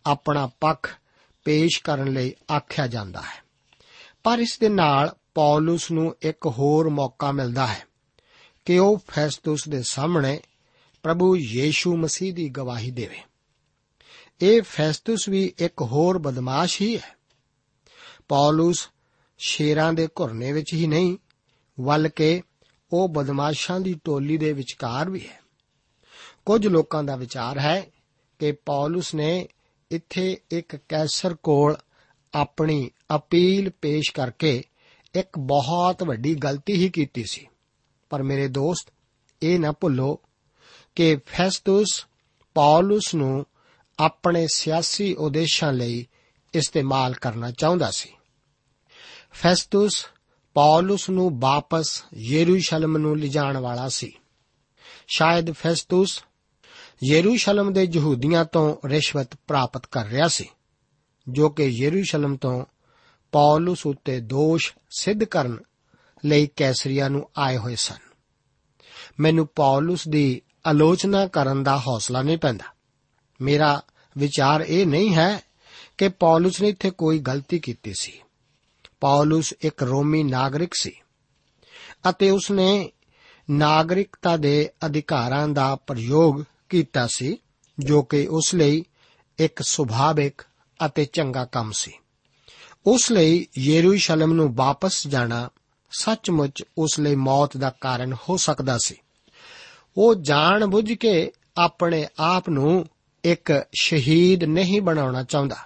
ਆਪਣਾ 0.06 0.50
ਪੱਖ 0.60 0.96
ਪੇਸ਼ 1.44 1.82
ਕਰਨ 1.82 2.12
ਲਈ 2.12 2.34
ਆਖਿਆ 2.52 2.86
ਜਾਂਦਾ 2.86 3.20
ਹੈ। 3.20 3.42
ਪਰ 4.22 4.38
ਇਸ 4.38 4.58
ਦੇ 4.60 4.68
ਨਾਲ 4.68 5.16
ਪੌਲਸ 5.34 5.90
ਨੂੰ 5.90 6.16
ਇੱਕ 6.22 6.46
ਹੋਰ 6.46 6.88
ਮੌਕਾ 6.88 7.32
ਮਿਲਦਾ 7.32 7.66
ਹੈ। 7.66 7.87
ਕਿ 8.68 8.78
ਉਹ 8.78 8.98
ਫੈਸਟਸ 9.08 9.68
ਦੇ 9.68 9.82
ਸਾਹਮਣੇ 9.82 10.40
ਪ੍ਰਭੂ 11.02 11.36
ਯੀਸ਼ੂ 11.36 11.96
ਮਸੀਹ 11.96 12.34
ਦੀ 12.34 12.48
ਗਵਾਹੀ 12.48 12.90
ਦੇਵੇ। 12.90 13.18
ਇਹ 14.42 14.62
ਫੈਸਟਸ 14.62 15.28
ਵੀ 15.28 15.54
ਇੱਕ 15.58 15.82
ਹੋਰ 15.82 16.18
ਬਦਮਾਸ਼ 16.18 16.82
ਹੀ 16.82 16.96
ਹੈ। 16.96 17.16
ਪੌਲਸ 18.28 18.88
ਸ਼ੇਰਾਂ 19.38 19.92
ਦੇ 19.92 20.06
ਘੁਰਨੇ 20.06 20.52
ਵਿੱਚ 20.52 20.74
ਹੀ 20.74 20.86
ਨਹੀਂ, 20.86 21.16
ਬਲਕਿ 21.80 22.42
ਉਹ 22.92 23.08
ਬਦਮਾਸ਼ਾਂ 23.08 23.80
ਦੀ 23.80 24.00
ਟੋਲੀ 24.04 24.36
ਦੇ 24.36 24.52
ਵਿਚਕਾਰ 24.52 25.10
ਵੀ 25.10 25.28
ਹੈ। 25.28 25.40
ਕੁਝ 26.46 26.66
ਲੋਕਾਂ 26.66 27.04
ਦਾ 27.04 27.16
ਵਿਚਾਰ 27.16 27.58
ਹੈ 27.58 27.86
ਕਿ 28.38 28.52
ਪੌਲਸ 28.52 29.14
ਨੇ 29.14 29.48
ਇੱਥੇ 29.90 30.38
ਇੱਕ 30.50 30.76
ਕੈਸਰ 30.76 31.34
ਕੋਲ 31.34 31.76
ਆਪਣੀ 32.34 32.90
ਅਪੀਲ 33.16 33.70
ਪੇਸ਼ 33.70 34.12
ਕਰਕੇ 34.12 34.64
ਇੱਕ 35.14 35.38
ਬਹੁਤ 35.38 36.02
ਵੱਡੀ 36.02 36.34
ਗਲਤੀ 36.34 36.72
ਹੀ 36.72 36.88
ਕੀਤੀ 36.88 37.24
ਸੀ। 37.24 37.46
ਪਰ 38.10 38.22
ਮੇਰੇ 38.22 38.48
ਦੋਸਤ, 38.48 38.92
ਇਹ 39.42 39.60
ਨਾ 39.60 39.72
ਭੁੱਲੋ 39.72 40.20
ਕਿ 40.94 41.16
ਫੈਸਟਸ 41.26 42.06
ਪੌਲਸ 42.54 43.14
ਨੂੰ 43.14 43.46
ਆਪਣੇ 43.98 44.46
ਸਿਆਸੀ 44.52 45.14
ਉਦੇਸ਼ਾਂ 45.14 45.72
ਲਈ 45.72 46.06
ਇਸਤੇਮਾਲ 46.54 47.14
ਕਰਨਾ 47.14 47.50
ਚਾਹੁੰਦਾ 47.50 47.90
ਸੀ। 47.90 48.08
ਫੈਸਟਸ 49.32 50.06
ਪੌਲਸ 50.54 51.10
ਨੂੰ 51.10 51.40
ਵਾਪਸ 51.40 52.04
ਯਰੂਸ਼ਲਮ 52.14 52.96
ਨੂੰ 52.96 53.18
ਲਿਜਾਣ 53.18 53.56
ਵਾਲਾ 53.56 53.88
ਸੀ। 53.88 54.12
ਸ਼ਾਇਦ 55.08 55.50
ਫੈਸਟਸ 55.50 56.24
ਯਰੂਸ਼ਲਮ 57.04 57.72
ਦੇ 57.72 57.88
ਯਹੂਦੀਆਂ 57.92 58.44
ਤੋਂ 58.44 58.76
ਰਿਸ਼ਵਤ 58.86 59.34
ਪ੍ਰਾਪਤ 59.46 59.86
ਕਰ 59.86 60.06
ਰਿਹਾ 60.06 60.28
ਸੀ, 60.28 60.48
ਜੋ 61.28 61.48
ਕਿ 61.48 61.64
ਯਰੂਸ਼ਲਮ 61.64 62.36
ਤੋਂ 62.36 62.64
ਪੌਲਸ 63.32 63.86
ਉੱਤੇ 63.86 64.20
ਦੋਸ਼ 64.20 64.72
ਸਿੱਧ 64.90 65.24
ਕਰਨ 65.24 65.58
ਲਈ 66.24 66.48
ਕੈਸਰੀਆ 66.56 67.08
ਨੂੰ 67.08 67.30
ਆਏ 67.38 67.56
ਹੋਏ 67.56 67.76
ਸਨ। 67.76 68.08
ਮੈਨੂੰ 69.20 69.48
ਪੌਲਸ 69.54 70.08
ਦੀ 70.08 70.42
ਆਲੋਚਨਾ 70.66 71.26
ਕਰਨ 71.26 71.62
ਦਾ 71.62 71.78
ਹੌਸਲਾ 71.78 72.22
ਨਹੀਂ 72.22 72.38
ਪੈਂਦਾ। 72.38 72.64
ਮੇਰਾ 73.40 73.82
ਵਿਚਾਰ 74.18 74.60
ਇਹ 74.60 74.86
ਨਹੀਂ 74.86 75.14
ਹੈ 75.14 75.40
ਕਿ 75.98 76.08
ਪੌਲਸ 76.08 76.62
ਨੇ 76.62 76.68
ਇੱਥੇ 76.68 76.90
ਕੋਈ 76.90 77.18
ਗਲਤੀ 77.18 77.58
ਕੀਤੀ 77.58 77.94
ਸੀ। 77.94 78.20
ਪੌਲਸ 79.00 79.54
ਇੱਕ 79.60 79.82
ਰੋਮੀ 79.82 80.22
ਨਾਗਰਿਕ 80.22 80.74
ਸੀ 80.74 80.92
ਅਤੇ 82.08 82.30
ਉਸਨੇ 82.30 82.92
ਨਾਗਰਿਕਤਾ 83.50 84.36
ਦੇ 84.36 84.70
ਅਧਿਕਾਰਾਂ 84.86 85.48
ਦਾ 85.48 85.76
ਪ੍ਰਯੋਗ 85.76 86.42
ਕੀਤਾ 86.68 87.06
ਸੀ, 87.06 87.38
ਜੋ 87.78 88.02
ਕਿ 88.02 88.26
ਉਸ 88.26 88.54
ਲਈ 88.54 88.84
ਇੱਕ 89.38 89.62
ਸੁਭਾਵਿਕ 89.62 90.42
ਅਤੇ 90.86 91.04
ਚੰਗਾ 91.04 91.44
ਕੰਮ 91.44 91.72
ਸੀ। 91.72 91.92
ਉਸ 92.86 93.12
ਲਈ 93.12 93.46
ਯਰੂਸ਼ਲਮ 93.58 94.32
ਨੂੰ 94.32 94.54
ਵਾਪਸ 94.54 95.06
ਜਾਣਾ 95.06 95.50
ਸੱਚਮੁੱਚ 95.90 96.64
ਉਸ 96.78 97.00
ਲਈ 97.00 97.14
ਮੌਤ 97.14 97.56
ਦਾ 97.56 97.74
ਕਾਰਨ 97.80 98.12
ਹੋ 98.12 98.36
ਸਕਦਾ 98.36 98.78
ਸੀ। 98.84 98.94
ਉਹ 99.96 100.14
ਜਾਣ 100.14 100.66
ਬੁੱਝ 100.66 100.92
ਕੇ 100.92 101.32
ਆਪਣੇ 101.56 102.08
ਆਪ 102.18 102.48
ਨੂੰ 102.48 102.86
ਇੱਕ 103.24 103.64
ਸ਼ਹੀਦ 103.80 104.44
ਨਹੀਂ 104.44 104.82
ਬਣਾਉਣਾ 104.82 105.22
ਚਾਹੁੰਦਾ। 105.22 105.56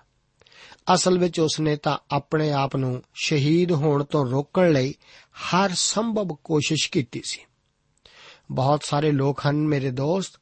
ਅਸਲ 0.94 1.18
ਵਿੱਚ 1.18 1.40
ਉਸਨੇ 1.40 1.76
ਤਾਂ 1.76 1.98
ਆਪਣੇ 2.10 2.52
ਆਪ 2.52 2.76
ਨੂੰ 2.76 3.02
ਸ਼ਹੀਦ 3.14 3.72
ਹੋਣ 3.72 4.04
ਤੋਂ 4.04 4.30
ਰੋਕਣ 4.30 4.72
ਲਈ 4.72 4.94
ਹਰ 5.32 5.70
ਸੰਭਵ 5.74 6.36
ਕੋਸ਼ਿਸ਼ 6.44 6.90
ਕੀਤੀ 6.90 7.22
ਸੀ। 7.24 7.40
ਬਹੁਤ 8.50 8.80
ਸਾਰੇ 8.84 9.12
ਲੋਕ 9.12 9.40
ਹਨ 9.46 9.56
ਮੇਰੇ 9.56 9.90
ਦੋਸਤ, 9.90 10.32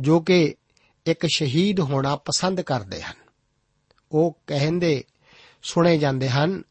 ਜੋ 0.00 0.20
ਕਿ 0.20 0.54
ਇੱਕ 1.06 1.26
ਸ਼ਹੀਦ 1.26 1.80
ਹੋਣਾ 1.80 2.16
ਪਸੰਦ 2.16 2.60
ਕਰਦੇ 2.60 3.02
ਹਨ। 3.02 3.14
ਉਹ 4.12 4.38
ਕਹਿੰਦੇ, 4.46 5.04
ਸੁਣੇ 5.62 5.98
ਜਾਂਦੇ 5.98 6.28
ਹਨ 6.28 6.62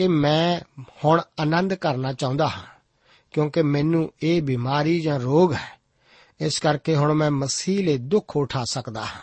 ਕਿ 0.00 0.08
ਮੈਂ 0.08 0.60
ਹੁਣ 1.04 1.20
ਆਨੰਦ 1.40 1.74
ਕਰਨਾ 1.74 2.12
ਚਾਹੁੰਦਾ 2.12 2.48
ਹਾਂ, 2.48 2.62
ਕਿਉਂਕਿ 3.30 3.62
ਮੈਨੂੰ 3.62 4.12
ਇਹ 4.22 4.42
ਬਿਮਾਰੀ 4.42 5.00
ਜਾਂ 5.00 5.20
ਰੋਗ 5.20 5.52
ਹੈ। 5.52 5.80
ਇਸ 6.40 6.58
ਕਰਕੇ 6.58 6.96
ਹੁਣ 6.96 7.12
ਮੈਂ 7.12 7.30
ਮਸੀਹ 7.30 7.86
ਲਈ 7.86 7.98
ਦੁੱਖ 7.98 8.36
ਉਠਾ 8.36 8.64
ਸਕਦਾ 8.64 9.04
ਹਾਂ। 9.04 9.20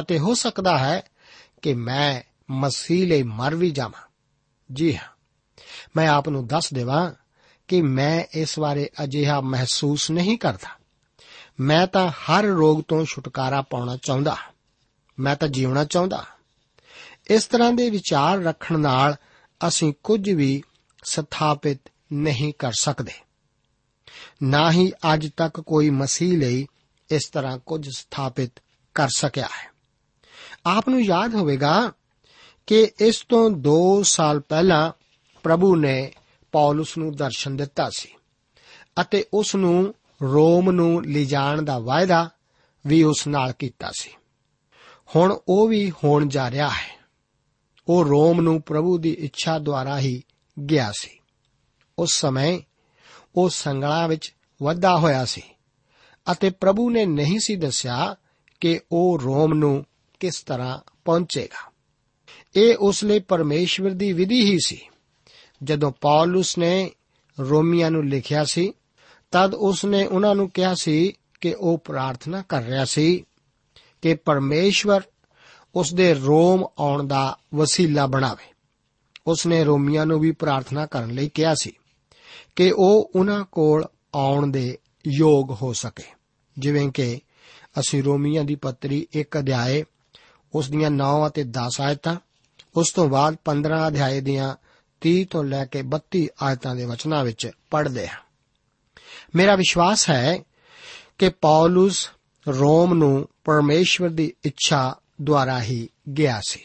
ਅਤੇ 0.00 0.18
ਹੋ 0.18 0.34
ਸਕਦਾ 0.34 0.78
ਹੈ 0.78 1.02
ਕਿ 1.62 1.74
ਮੈਂ 1.74 2.22
ਮਸੀਹ 2.50 3.08
ਲਈ 3.08 3.22
ਮਰ 3.22 3.54
ਵੀ 3.54 3.70
ਜਾਵਾਂ। 3.70 4.00
ਜੀ 4.72 4.96
ਹਾਂ, 4.96 5.08
ਮੈਂ 5.96 6.08
ਆਪ 6.08 6.28
ਨੂੰ 6.28 6.46
ਦੱਸ 6.46 6.74
ਦੇਵਾਂ 6.74 7.12
ਕਿ 7.68 7.82
ਮੈਂ 7.82 8.24
ਇਸ 8.34 8.58
ਬਾਰੇ 8.58 8.90
ਅਜਿਹਾ 9.04 9.40
ਮਹਿਸੂਸ 9.40 10.10
ਨਹੀਂ 10.10 10.38
ਕਰਦਾ। 10.38 10.68
ਮੈਂ 11.60 11.86
ਤਾਂ 11.86 12.10
ਹਰ 12.10 12.44
ਰੋਗ 12.44 12.82
ਤੋਂ 12.88 13.04
ਛੁਟਕਾਰਾ 13.04 13.62
ਪਾਉਣਾ 13.62 13.96
ਚਾਹੁੰਦਾ। 13.96 14.36
ਮੈਂ 15.18 15.36
ਤਾਂ 15.36 15.48
ਜੀਉਣਾ 15.48 15.84
ਚਾਹੁੰਦਾ। 15.84 16.24
ਇਸ 17.30 17.46
ਤਰ੍ਹਾਂ 17.46 17.72
ਦੇ 17.72 17.90
ਵਿਚਾਰ 17.90 18.38
ਰੱਖਣ 18.38 18.78
ਨਾਲ 18.78 19.16
ਅਸੀਂ 19.68 19.94
ਕੁਝ 20.02 20.30
ਵੀ 20.30 20.62
ਸਥਾਪਿਤ 21.04 21.80
ਨਹੀਂ 22.12 22.52
ਕਰ 22.58 22.72
ਸਕਦੇ। 22.80 23.12
ਨਾ 24.42 24.70
ਹੀ 24.70 24.92
ਅੱਜ 25.14 25.28
ਤੱਕ 25.36 25.60
ਕੋਈ 25.60 25.90
ਮਸੀਹ 25.90 26.38
ਲਈ 26.38 26.66
ਇਸ 27.10 27.28
ਤਰ੍ਹਾਂ 27.32 27.58
ਕੁਝ 27.58 27.88
ਸਥਾਪਿਤ 27.96 28.52
ਕਰ 28.94 29.08
ਸਕਿਆ 29.08 29.44
ਹੈ। 29.44 29.74
ਆਪ 30.66 30.88
ਨੂੰ 30.88 31.02
ਯਾਦ 31.02 31.34
ਹੋਵੇਗਾ 31.34 31.92
ਕਿ 32.66 32.90
ਇਸ 33.00 33.24
ਤੋਂ 33.28 33.50
2 33.50 34.02
ਸਾਲ 34.02 34.40
ਪਹਿਲਾਂ 34.40 34.92
ਪ੍ਰਭੂ 35.42 35.76
ਨੇ 35.76 36.12
ਪੌਲਸ 36.52 36.98
ਨੂੰ 36.98 37.16
ਦਰਸ਼ਨ 37.16 37.56
ਦਿੱਤਾ 37.56 37.90
ਸੀ 37.96 38.08
ਅਤੇ 39.00 39.24
ਉਸ 39.34 39.54
ਨੂੰ 39.54 39.94
ਰੋਮ 40.22 40.70
ਨੂੰ 40.70 41.04
ਲਿਜਾਣ 41.04 41.62
ਦਾ 41.62 41.78
ਵਾਅਦਾ 41.78 42.30
ਵੀ 42.86 43.02
ਉਸ 43.02 43.26
ਨਾਲ 43.26 43.52
ਕੀਤਾ 43.52 43.90
ਸੀ। 44.00 44.10
ਹੁਣ 45.16 45.38
ਉਹ 45.48 45.68
ਵੀ 45.68 45.90
ਹੋਣ 45.90 46.28
ਜਾ 46.28 46.50
ਰਿਹਾ 46.50 46.68
ਹੈ। 46.68 46.93
ਉਹ 47.88 48.04
ਰੋਮ 48.04 48.40
ਨੂੰ 48.40 48.62
ਪ੍ਰਭੂ 48.62 48.98
ਦੀ 48.98 49.12
ਇੱਛਾ 49.12 49.58
ਦੁਆਰਾ 49.58 49.98
ਹੀ 49.98 50.22
ਗਿਆ 50.70 50.92
ਸੀ। 50.98 51.20
ਉਸ 51.98 52.12
ਸਮੇਂ 52.12 52.60
ਉਹ 53.36 53.48
ਸੰਗਲਾਂ 53.48 54.08
ਵਿੱਚ 54.08 54.34
ਵੱਧਾ 54.62 54.98
ਹੋਇਆ 54.98 55.24
ਸੀ 55.24 55.42
ਅਤੇ 56.32 56.50
ਪ੍ਰਭੂ 56.50 56.90
ਨੇ 56.90 57.06
ਨਹੀਂ 57.06 57.38
ਸੀ 57.38 57.56
ਦੱਸਿਆ 57.56 58.16
ਕਿ 58.60 58.80
ਉਹ 58.92 59.18
ਰੋਮ 59.24 59.54
ਨੂੰ 59.54 59.84
ਕਿਸ 60.20 60.42
ਤਰ੍ਹਾਂ 60.42 60.78
ਪਹੁੰਚੇਗਾ। 61.04 61.72
ਇਹ 62.56 62.76
ਉਸ 62.76 63.04
ਲਈ 63.04 63.20
ਪਰਮੇਸ਼ਵਰ 63.20 63.90
ਦੀ 63.90 64.12
ਵਿਧੀ 64.12 64.50
ਹੀ 64.50 64.58
ਸੀ। 64.64 64.80
ਜਦੋਂ 65.62 65.92
ਪੌਲਸ 66.00 66.58
ਨੇ 66.58 66.90
ਰੋਮੀਆਂ 67.40 67.90
ਨੂੰ 67.90 68.08
ਲਿਖਿਆ 68.08 68.44
ਸੀ, 68.44 68.72
ਤਦ 69.30 69.54
ਉਸ 69.54 69.84
ਨੇ 69.84 70.06
ਉਹਨਾਂ 70.06 70.34
ਨੂੰ 70.34 70.50
ਕਿਹਾ 70.50 70.74
ਸੀ 70.74 71.12
ਕਿ 71.40 71.54
ਉਹ 71.54 71.78
ਪ੍ਰਾਰਥਨਾ 71.78 72.42
ਕਰ 72.42 72.62
ਰਿਹਾ 72.62 72.84
ਸੀ 72.84 73.24
ਕਿ 74.02 74.14
ਪਰਮੇਸ਼ਵਰ 74.14 75.00
ਉਸ 75.74 75.94
ਦੇ 75.94 76.14
ਰੋਮ 76.14 76.66
ਆਉਣ 76.78 77.06
ਦਾ 77.06 77.38
ਵਸੀਲਾ 77.54 78.06
ਬਣਾਵੇ। 78.06 78.54
ਉਸ 79.26 79.46
ਨੇ 79.46 79.64
ਰੋਮੀਆਂ 79.64 80.06
ਨੂੰ 80.06 80.20
ਵੀ 80.20 80.30
ਪ੍ਰਾਰਥਨਾ 80.30 80.86
ਕਰਨ 80.86 81.10
ਲਈ 81.10 81.28
ਕਿਹਾ 81.28 81.54
ਸੀ 81.54 81.72
ਕਿ 82.56 82.72
ਉਹ 82.76 83.10
ਉਹਨਾਂ 83.16 83.44
ਕੋਲ 83.44 83.84
ਆਉਣ 84.14 84.46
ਦੇ 84.46 84.78
ਯੋਗ 85.18 85.50
ਹੋ 85.50 85.72
ਸਕੇ। 85.72 86.04
ਜਿਵੇਂ 86.58 86.92
ਕਿ 86.92 87.20
ਅਸੀਂ 87.80 88.02
ਰੋਮੀਆਂ 88.02 88.44
ਦੀ 88.44 88.54
ਪੱਤਰੀ 88.54 89.06
1 89.14 89.38
ਅਧਿਆਏ 89.38 89.84
ਉਸ 90.54 90.70
ਦੀਆਂ 90.70 90.90
9 90.90 91.26
ਅਤੇ 91.26 91.44
10 91.44 91.80
ਆਇਤਾਂ, 91.80 92.16
ਉਸ 92.76 92.92
ਤੋਂ 92.92 93.08
ਬਾਅਦ 93.08 93.36
15 93.44 93.88
ਅਧਿਆਏ 93.88 94.20
ਦੀਆਂ 94.20 94.56
30 95.00 95.24
ਤੋਂ 95.24 95.44
ਲੈ 95.44 95.64
ਕੇ 95.64 95.82
32 95.82 96.28
ਆਇਤਾਂ 96.42 96.76
ਦੇ 96.76 96.84
ਵਚਨਾਂ 96.84 97.24
ਵਿੱਚ 97.24 97.50
ਪੜ੍ਹਦੇ 97.70 98.08
ਹਾਂ। 98.08 98.18
ਮੇਰਾ 99.34 99.56
ਵਿਸ਼ਵਾਸ 99.56 100.10
ਹੈ 100.10 100.38
ਕਿ 101.18 101.28
ਪੌਲਸ 101.28 102.10
ਰੋਮ 102.48 102.94
ਨੂੰ 102.94 103.28
ਪਰਮੇਸ਼ਵਰ 103.44 104.08
ਦੀ 104.08 104.32
ਇੱਛਾ 104.44 104.96
ਦੁਆਰਾ 105.22 105.62
ਹੀ 105.62 105.88
ਗਿਆ 106.18 106.40
ਸੀ। 106.48 106.60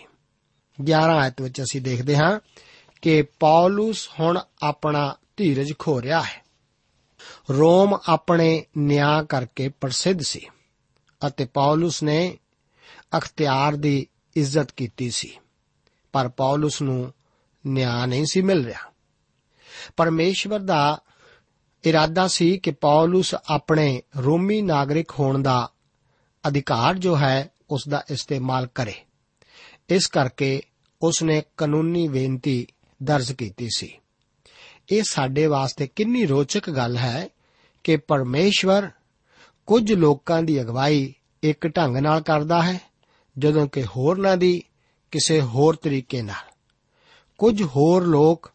11 0.84 1.18
ਆਇਤ 1.18 1.42
ਵਿੱਚ 1.42 1.62
ਅਸੀਂ 1.62 1.82
ਦੇਖਦੇ 1.82 2.18
ਹਾਂ 2.18 2.40
ਕਿ 3.02 3.22
ਪੌਲਸ 3.22 4.10
ਹੁਣ 4.20 4.40
ਆਪਣਾ 4.64 5.16
ਧੀਰਜ 5.38 5.74
ਖੋ 5.80 6.02
ਰਿਹਾ 6.02 6.22
ਹੈ। 6.22 6.46
ਰੋਮ 7.50 7.98
ਆਪਣੇ 8.10 8.66
ਨਿਆਂ 8.78 9.24
ਕਰਕੇ 9.24 9.70
ਪ੍ਰਸਿੱਧ 9.70 10.20
ਸੀ 10.22 10.48
ਅਤੇ 11.28 11.46
ਪੌਲਸ 11.46 12.04
ਨੇ 12.04 12.38
ਅਖਤਿਆਰ 13.18 13.76
ਦੀ 13.76 14.08
ਇੱਜ਼ਤ 14.36 14.72
ਕੀਤੀ 14.72 15.10
ਸੀ। 15.10 15.38
ਪਰ 16.12 16.28
ਪੌਲਸ 16.28 16.82
ਨੂੰ 16.82 17.14
ਨਿਆਂ 17.68 18.08
ਨਹੀਂ 18.08 18.26
ਸੀ 18.26 18.42
ਮਿਲ 18.42 18.66
ਰਿਹਾ। 18.66 18.92
ਪਰਮੇਸ਼ਵਰ 19.98 20.60
ਦਾ 20.60 21.02
ਇਰਾਦਾ 21.84 22.28
ਸੀ 22.28 22.58
ਕਿ 22.58 22.72
ਪੌਲਸ 22.72 23.36
ਆਪਣੇ 23.50 24.02
ਰੋਮੀ 24.18 24.62
ਨਾਗਰਿਕ 24.62 25.12
ਹੋਣ 25.12 25.42
ਦਾ 25.42 25.72
ਅਧਿਕਾਰ 26.48 26.94
ਜੋ 26.94 27.18
ਹੈ 27.18 27.50
ਉਸ 27.70 27.88
ਦਾ 27.90 28.04
ਇਸਤੇਮਾਲ 28.10 28.68
ਕਰੇ। 28.68 28.94
ਇਸ 29.90 30.08
ਕਰਕੇ 30.08 30.62
ਉਸ 31.02 31.24
ਨੇ 31.24 31.44
ਕਾਨੂੰਨੀ 31.58 32.08
ਬੇਨਤੀ 32.08 32.68
ਦਰਜ 33.04 33.32
ਕੀਤੀ 33.32 33.70
ਸੀ। 33.76 33.98
ਇਹ 34.92 35.04
ਸਾਡੇ 35.10 35.48
ਵਾਸਤੇ 35.48 35.88
ਕਿੰਨੀ 35.88 36.26
ਰੋਚਕ 36.26 36.70
ਗੱਲ 36.70 36.98
ਹੈ 36.98 37.30
ਕਿ 37.84 37.98
ਪਰਮੇਸ਼ਵਰ 37.98 38.90
ਕੁਝ 39.66 39.94
ਲੋਕਾਂ 39.94 40.42
ਦੀ 40.42 40.62
ਅਗਵਾਈ 40.62 41.14
ਇੱਕ 41.44 41.78
ਢੰਗ 41.78 41.98
ਨਾਲ 41.98 42.22
ਕਰਦਾ 42.22 42.62
ਹੈ, 42.62 42.82
ਜਦੋਂ 43.38 43.68
ਕਿ 43.68 43.84
ਹੋਰਨਾਂ 43.84 44.38
ਦੀ 44.38 44.64
ਕਿਸੇ 45.12 45.42
ਹੋਰ 45.42 45.76
ਤਰੀਕੇ 45.76 46.22
ਨਾਲ। 46.22 46.52
ਕੁਝ 47.38 47.64
ਹੋਰ 47.64 48.06
ਲੋਕ 48.06 48.52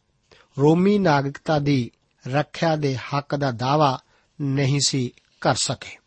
ਰੋਮੀ 0.59 0.99
ਨਾਗਰਿਕਤਾ 0.99 1.59
ਦੀ 1.59 1.91
ਰੱਖਿਆ 2.29 2.77
ਦੇ 2.77 2.97
ਹੱਕ 2.97 3.37
ਦਾ 3.37 3.51
ਦਾਵਾ 3.51 4.03
ਨਹੀਂ 4.41 4.81
ਸੀ 4.87 5.13
ਕਰ 5.41 5.55
ਸਕੇ। 5.55 5.99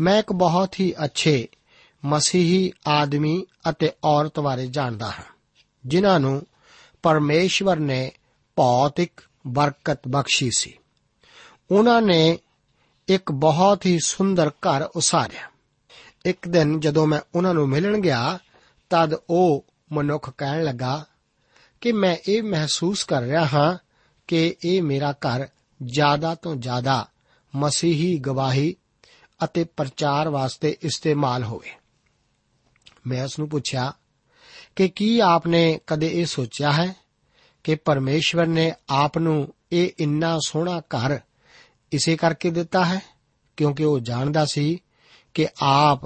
ਮੈਂ 0.00 0.18
ਇੱਕ 0.18 0.32
ਬਹੁਤ 0.32 0.80
ਹੀ 0.80 0.94
ਅੱਛੇ 1.04 1.48
ਮਸੀਹੀ 2.04 2.72
ਆਦਮੀ 2.86 3.44
ਅਤੇ 3.70 3.90
ਔਰਤ 4.04 4.40
ਬਾਰੇ 4.40 4.66
ਜਾਣਦਾ 4.66 5.06
ਹਾਂ, 5.06 5.24
ਜਿਨ੍ਹਾਂ 5.86 6.20
ਨੂੰ 6.20 6.46
ਪਰਮੇਸ਼ਵਰ 7.02 7.76
ਨੇ 7.76 8.12
ਭੌਤਿਕ 8.56 9.20
ਬਰਕਤ 9.46 10.08
ਬਖਸ਼ੀ 10.08 10.50
ਸੀ। 10.56 10.78
ਉਹਨਾਂ 11.70 12.02
ਨੇ 12.02 12.38
ਇੱਕ 13.08 13.32
ਬਹੁਤ 13.32 13.86
ਹੀ 13.86 13.98
ਸੁੰਦਰ 13.98 14.48
ਘਰ 14.48 14.82
ਉਸਾਰਿਆ। 14.82 15.50
ਇੱਕ 16.24 16.48
ਦਿਨ 16.48 16.80
ਜਦੋਂ 16.80 17.06
ਮੈਂ 17.06 17.20
ਉਹਨਾਂ 17.34 17.54
ਨੂੰ 17.54 17.68
ਮਿਲਣ 17.68 17.98
ਗਿਆ, 17.98 18.38
ਤਦ 18.90 19.14
ਉਹ 19.30 19.64
ਮਨੁੱਖ 19.92 20.30
ਕਹਿਣ 20.30 20.64
ਲੱਗਾ 20.64 21.06
ਕਿ 21.80 21.92
ਮੈਂ 21.92 22.16
ਇਹ 22.28 22.42
ਮਹਿਸੂਸ 22.42 23.04
ਕਰ 23.04 23.22
ਰਿਹਾ 23.22 23.44
ਹਾਂ 23.44 23.78
ਕਿ 24.26 24.56
ਇਹ 24.64 24.82
ਮੇਰਾ 24.82 25.12
ਘਰ 25.12 25.48
ਜ਼ਿਆਦਾ 25.82 26.34
ਤੋਂ 26.34 26.56
ਜ਼ਿਆਦਾ 26.56 27.08
ਮਸੀਹੀ 27.56 28.18
ਗਵਾਹੀ 28.18 28.76
ਅਤੇ 29.44 29.64
ਪ੍ਰਚਾਰ 29.64 30.28
ਵਾਸਤੇ 30.28 30.76
ਇਸਤੇਮਾਲ 30.82 31.44
ਹੋਵੇ। 31.44 31.70
ਮੈਂ 33.06 33.24
ਉਸ 33.24 33.38
ਨੂੰ 33.38 33.48
ਪੁੱਛਿਆ 33.48 33.92
ਕਿ 34.76 34.88
ਕੀ 34.88 35.20
ਆਪਨੇ 35.20 35.80
ਕਦੇ 35.86 36.08
ਇਹ 36.08 36.26
ਸੋਚਿਆ 36.26 36.72
ਹੈ 36.72 36.96
ਕਿ 37.64 37.74
ਪਰਮੇਸ਼ਵਰ 37.74 38.46
ਨੇ 38.46 38.72
ਆਪ 38.88 39.18
ਨੂੰ 39.18 39.54
ਇਹ 39.72 39.90
ਇੰਨਾ 39.98 40.38
ਸੋਹਣਾ 40.46 40.80
ਘਰ 40.80 41.20
ਇਸੇ 41.92 42.16
ਕਰਕੇ 42.16 42.50
ਦਿੱਤਾ 42.50 42.84
ਹੈ? 42.84 43.00
ਕਿਉਂਕਿ 43.56 43.84
ਉਹ 43.84 44.00
ਜਾਣਦਾ 44.00 44.44
ਸੀ 44.44 44.78
ਕਿ 45.34 45.48
ਆਪ 45.62 46.00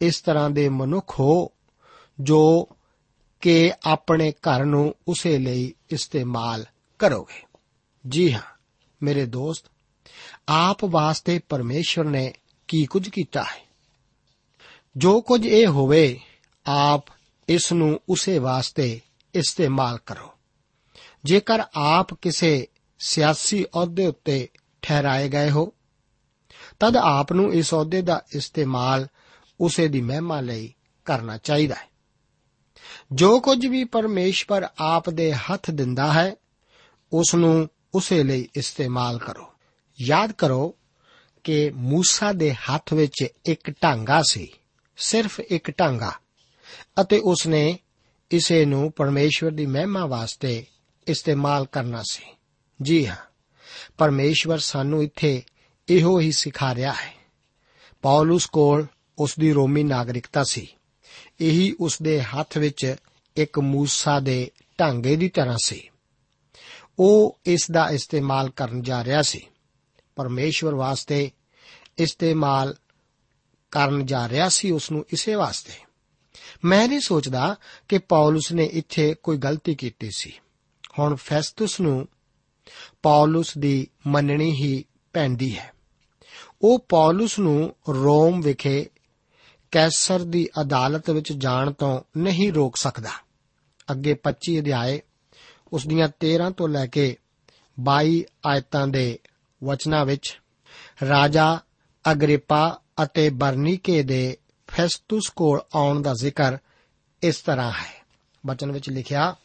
ਇਸ 0.00 0.20
ਤਰ੍ਹਾਂ 0.20 0.50
ਦੇ 0.50 0.68
ਮਨੁੱਖ 0.68 1.20
ਹੋ 1.20 1.50
ਜੋ 2.20 2.68
ਕਿ 3.40 3.72
ਆਪਣੇ 3.84 4.30
ਘਰ 4.30 4.64
ਨੂੰ 4.64 4.94
ਉਸੇ 5.08 5.38
ਲਈ 5.38 5.74
ਇਸਤੇਮਾਲ 5.90 6.66
ਕਰੋਗੇ। 6.98 7.42
ਜੀ 8.08 8.32
ਹਾਂ, 8.32 8.40
ਮੇਰੇ 9.02 9.26
ਦੋਸਤ, 9.26 9.64
ਆਪ 10.48 10.84
ਵਾਸਤੇ 10.84 11.40
ਪਰਮੇਸ਼ਵਰ 11.48 12.04
ਨੇ 12.04 12.32
ਕੀ 12.68 12.86
ਕੁਝ 12.86 13.08
ਕੀਤਾ 13.08 13.42
ਹੈ? 13.42 13.68
ਜੋ 14.96 15.20
ਕੁਝ 15.20 15.46
ਇਹ 15.46 15.66
ਹੋਵੇ 15.66 16.20
ਆਪ 16.68 17.04
ਇਸ 17.48 17.72
ਨੂੰ 17.72 18.00
ਉਸੇ 18.08 18.38
ਵਾਸਤੇ 18.38 19.00
ਇਸਤੇਮਾਲ 19.34 19.98
ਕਰੋ। 20.06 20.32
ਜੇਕਰ 21.24 21.62
ਆਪ 21.74 22.14
ਕਿਸੇ 22.14 22.68
ਸਿਆਸੀ 22.98 23.64
ਅਹੁਦੇ 23.64 24.06
ਉੱਤੇ 24.06 24.48
ਠਹਿਰਾਏ 24.82 25.28
ਗਏ 25.28 25.50
ਹੋ, 25.50 25.72
ਤਦ 26.80 26.96
ਆਪ 26.96 27.32
ਨੂੰ 27.32 27.54
ਇਸ 27.54 27.74
ਅਹੁਦੇ 27.74 28.02
ਦਾ 28.02 28.22
ਇਸਤੇਮਾਲ 28.34 29.06
ਉਸੇ 29.60 29.88
ਦੀ 29.88 30.00
ਮਹਿਮਾ 30.00 30.40
ਲਈ 30.40 30.74
ਕਰਨਾ 31.04 31.38
ਚਾਹੀਦਾ 31.38 31.74
ਹੈ। 31.74 31.88
ਜੋ 33.12 33.40
ਕੁਝ 33.40 33.66
ਵੀ 33.66 33.84
ਪਰਮੇਸ਼ਵਰ 33.84 34.68
ਆਪ 34.78 35.10
ਦੇ 35.10 35.34
ਹੱਥ 35.34 35.70
ਦਿੰਦਾ 35.70 36.12
ਹੈ 36.12 36.36
ਉਸ 37.12 37.34
ਨੂੰ 37.34 37.68
ਉਸੇ 37.94 38.22
ਲਈ 38.22 38.48
ਇਸਤੇਮਾਲ 38.54 39.18
ਕਰੋ। 39.18 39.52
ਯਾਦ 40.00 40.32
ਕਰੋ 40.32 40.74
ਕਿ 41.44 41.70
ਮੂਸਾ 41.70 42.32
ਦੇ 42.32 42.54
ਹੱਥ 42.54 42.92
ਵਿੱਚ 42.92 43.26
ਇੱਕ 43.46 43.70
ਢਾਂਗਾ 43.70 44.22
ਸੀ, 44.22 44.52
ਸਿਰਫ 44.96 45.40
ਇੱਕ 45.40 45.78
ਢਾਂਗਾ। 45.80 46.12
ਅਤੇ 47.00 47.18
ਉਸ 47.18 47.46
ਨੇ 47.46 47.78
ਇਸੇ 48.30 48.64
ਨੂੰ 48.64 48.92
ਪਰਮੇਸ਼ਵਰ 48.92 49.50
ਦੀ 49.50 49.66
ਮਹਿਮਾ 49.66 50.06
ਵਾਸਤੇ 50.06 50.66
ਇਸਤੇਮਾਲ 51.06 51.66
ਕਰਨਾ 51.66 52.02
ਸੀ। 52.10 52.24
ਜੀ 52.82 53.06
ਹਾਂ, 53.06 53.16
ਪਰਮੇਸ਼ਵਰ 53.98 54.58
ਸਾਨੂੰ 54.58 55.02
ਇੱਥੇ 55.02 55.42
ਇਹੋ 55.88 56.20
ਹੀ 56.20 56.32
ਸਿਖਾ 56.32 56.74
ਰਿਹਾ 56.74 56.92
ਹੈ। 56.92 57.14
ਪੌਲਸ 58.02 58.46
ਕੋਲ 58.46 58.86
ਉਸ 59.18 59.38
ਦੀ 59.38 59.52
ਰੋਮੀ 59.52 59.82
ਨਾਗਰਿਕਤਾ 59.82 60.44
ਸੀ। 60.44 60.68
ਇਹੀ 61.40 61.76
ਉਸ 61.80 62.02
ਦੇ 62.02 62.22
ਹੱਥ 62.22 62.58
ਵਿੱਚ 62.58 62.96
ਇੱਕ 63.36 63.58
ਮੂਸਾ 63.58 64.20
ਦੇ 64.20 64.50
ਢਾਂਗੇ 64.80 65.16
ਦੀ 65.16 65.28
ਤਰ੍ਹਾਂ 65.28 65.58
ਸੀ। 65.62 65.90
ਉਹ 66.98 67.38
ਇਸ 67.46 67.70
ਦਾ 67.70 67.90
ਇਸਤੇਮਾਲ 67.90 68.50
ਕਰਨ 68.50 68.82
ਜਾ 68.82 69.04
ਰਿਹਾ 69.04 69.22
ਸੀ। 69.22 69.46
ਪਰਮੇਸ਼ਵਰ 70.16 70.74
ਵਾਸਤੇ 70.74 71.30
ਇਸਤੇਮਾਲ 71.98 72.74
ਕਰਨ 73.70 74.06
ਜਾ 74.06 74.28
ਰਿਹਾ 74.28 74.48
ਸੀ 74.48 74.70
ਉਸ 74.70 74.90
ਨੂੰ 74.90 75.06
ਇਸੇ 75.12 75.34
ਵਾਸਤੇ। 75.34 75.72
ਮੈਂ 76.64 76.88
ਨਹੀਂ 76.88 77.00
ਸੋਚਦਾ 77.00 77.56
ਕਿ 77.88 77.98
ਪੌਲਸ 77.98 78.52
ਨੇ 78.52 78.64
ਇੱਥੇ 78.64 79.14
ਕੋਈ 79.22 79.36
ਗਲਤੀ 79.36 79.74
ਕੀਤੀ 79.74 80.10
ਸੀ। 80.16 80.32
ਹੁਣ 80.98 81.14
ਫੈਸਟਸ 81.14 81.80
ਨੂੰ 81.80 82.08
ਪੌਲਸ 83.02 83.58
ਦੀ 83.58 83.88
ਮੰਨਣੀ 84.06 84.52
ਹੀ 84.52 84.84
ਪੈਂਦੀ 85.12 85.58
ਹੈ। 85.58 85.72
ਉਹ 86.62 86.78
ਪੌਲਸ 86.88 87.38
ਨੂੰ 87.38 87.76
ਰੋਮ 87.88 88.40
ਵਿਖੇ 88.40 88.86
ਕੈਸਰ 89.70 90.24
ਦੀ 90.24 90.48
ਅਦਾਲਤ 90.60 91.10
ਵਿੱਚ 91.10 91.32
ਜਾਣ 91.32 91.72
ਤੋਂ 91.72 92.00
ਨਹੀਂ 92.16 92.52
ਰੋਕ 92.52 92.76
ਸਕਦਾ। 92.76 93.10
ਅੱਗੇ 93.90 94.14
25 94.14 94.58
ਅਧਿਆਏ 94.58 95.02
ਉਸ 95.72 95.86
ਦੀਆਂ 95.86 96.08
13 96.08 96.50
ਤੋਂ 96.50 96.68
ਲੈ 96.68 96.86
ਕੇ 96.86 97.16
22 97.80 98.24
ਆਇਤਾਂ 98.46 98.86
ਦੇ 98.86 99.18
ਵਚਨਾਂ 99.64 100.06
ਵਿੱਚ 100.06 100.40
ਰਾਜਾ 101.08 101.60
ਅਗਰੀਪਾ 102.12 102.80
ਅਤੇ 103.02 103.30
ਬਰਨੀਕੇ 103.30 104.02
ਦੇ 104.02 104.38
ਫੈਸਟਸ 104.78 105.28
ਕੋਲ 105.28 105.60
ਆਉਣ 105.74 106.02
ਦਾ 106.02 106.14
ਜ਼ਿਕਰ 106.14 106.58
ਇਸ 107.22 107.36
ਤਰ੍ਹਾਂ 107.36 107.72
ਹੈ। 107.72 108.06
ਵਚਨ 108.46 108.72
ਵਿੱਚ 108.72 108.90
ਲਿਖਿਆ, 108.90 109.36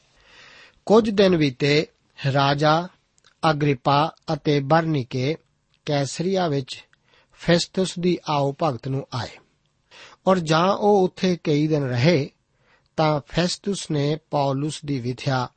ਕੁਝ 0.85 1.09
ਦਿਨ 1.09 1.37
ਬੀਤੇ 1.37 1.87
ਰਾਜਾ 2.33 2.87
ਅਗਰੀਪਾ 3.51 4.15
ਅਤੇ 4.33 4.59
ਬਰਨੀਕੇ 4.59 5.35
ਕੈਸਰੀਆ 5.85 6.47
ਵਿੱਚ 6.47 6.85
ਫੈਸਟਸ 7.31 7.99
ਦੀ 7.99 8.19
ਆਓ 8.29 8.55
ਭਗਤ 8.63 8.87
ਨੂੰ 8.87 9.07
ਆਏ 9.13 9.29
ਔਰ 10.27 10.39
ਜਾਂ 10.39 10.67
ਉਹ 10.67 11.03
ਉੱਥੇ 11.03 11.37
ਕਈ 11.43 11.67
ਦਿਨ 11.67 11.83
ਰਹੇ 11.83 12.29
ਤਾਂ 12.97 13.21
ਫੈਸਟਸ 13.27 13.91
ਨੇ 13.91 14.17
ਪੌਲਸ 14.31 14.85
ਦੀ 14.85 14.99
ਵਿਥਿਆ 14.99 15.49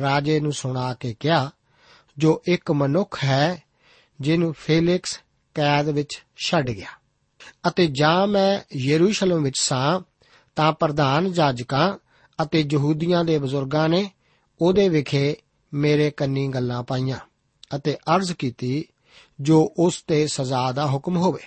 ਰਾਜੇ 0.00 0.40
ਨੂੰ 0.40 0.52
ਸੁਣਾ 0.52 0.94
ਕੇ 0.94 1.16
ਕਿਹਾ, 1.20 1.50
ਜੋ 2.18 2.42
ਇੱਕ 2.46 2.72
ਮਨੁੱਖ 2.72 3.24
ਹੈ, 3.24 3.62
ਜਿਹਨੂੰ 4.20 4.52
ਫੇਲਿਕਸ 4.52 5.20
ਕੈਦ 5.54 5.88
ਵਿੱਚ 5.88 6.24
ਛੱਡ 6.46 6.70
ਗਿਆ। 6.70 6.90
ਅਤੇ 7.68 7.86
ਜਾਂ 7.86 8.26
ਮੈਂ 8.26 8.60
ਯਰੂਸ਼ਲਮ 8.76 9.42
ਵਿੱਚ 9.42 9.58
ਸਾਂ, 9.58 10.00
ਤਾਂ 10.56 10.72
ਪ੍ਰਧਾਨ 10.72 11.32
ਜਾਜਕਾਂ 11.32 11.98
ਅਤੇ 12.42 12.64
ਯਹੂਦੀਆਂ 12.72 13.24
ਦੇ 13.24 13.38
ਬਜ਼ੁਰਗਾਂ 13.38 13.88
ਨੇ 13.88 14.10
ਉਹਦੇ 14.60 14.88
ਵਿਖੇ 14.88 15.36
ਮੇਰੇ 15.74 16.10
ਕੰਨੀ 16.10 16.48
ਗੱਲਾਂ 16.48 16.82
ਪਾਈਆਂ 16.82 17.16
ਅਤੇ 17.76 17.96
ਅਰਜ਼ 18.16 18.32
ਕੀਤੀ 18.32 18.84
ਜੋ 19.40 19.74
ਉਸ 19.78 20.02
ਤੇ 20.06 20.26
ਸਜ਼ਾ 20.26 20.72
ਦਾ 20.72 20.86
ਹੁਕਮ 20.86 21.16
ਹੋਵੇ। 21.16 21.40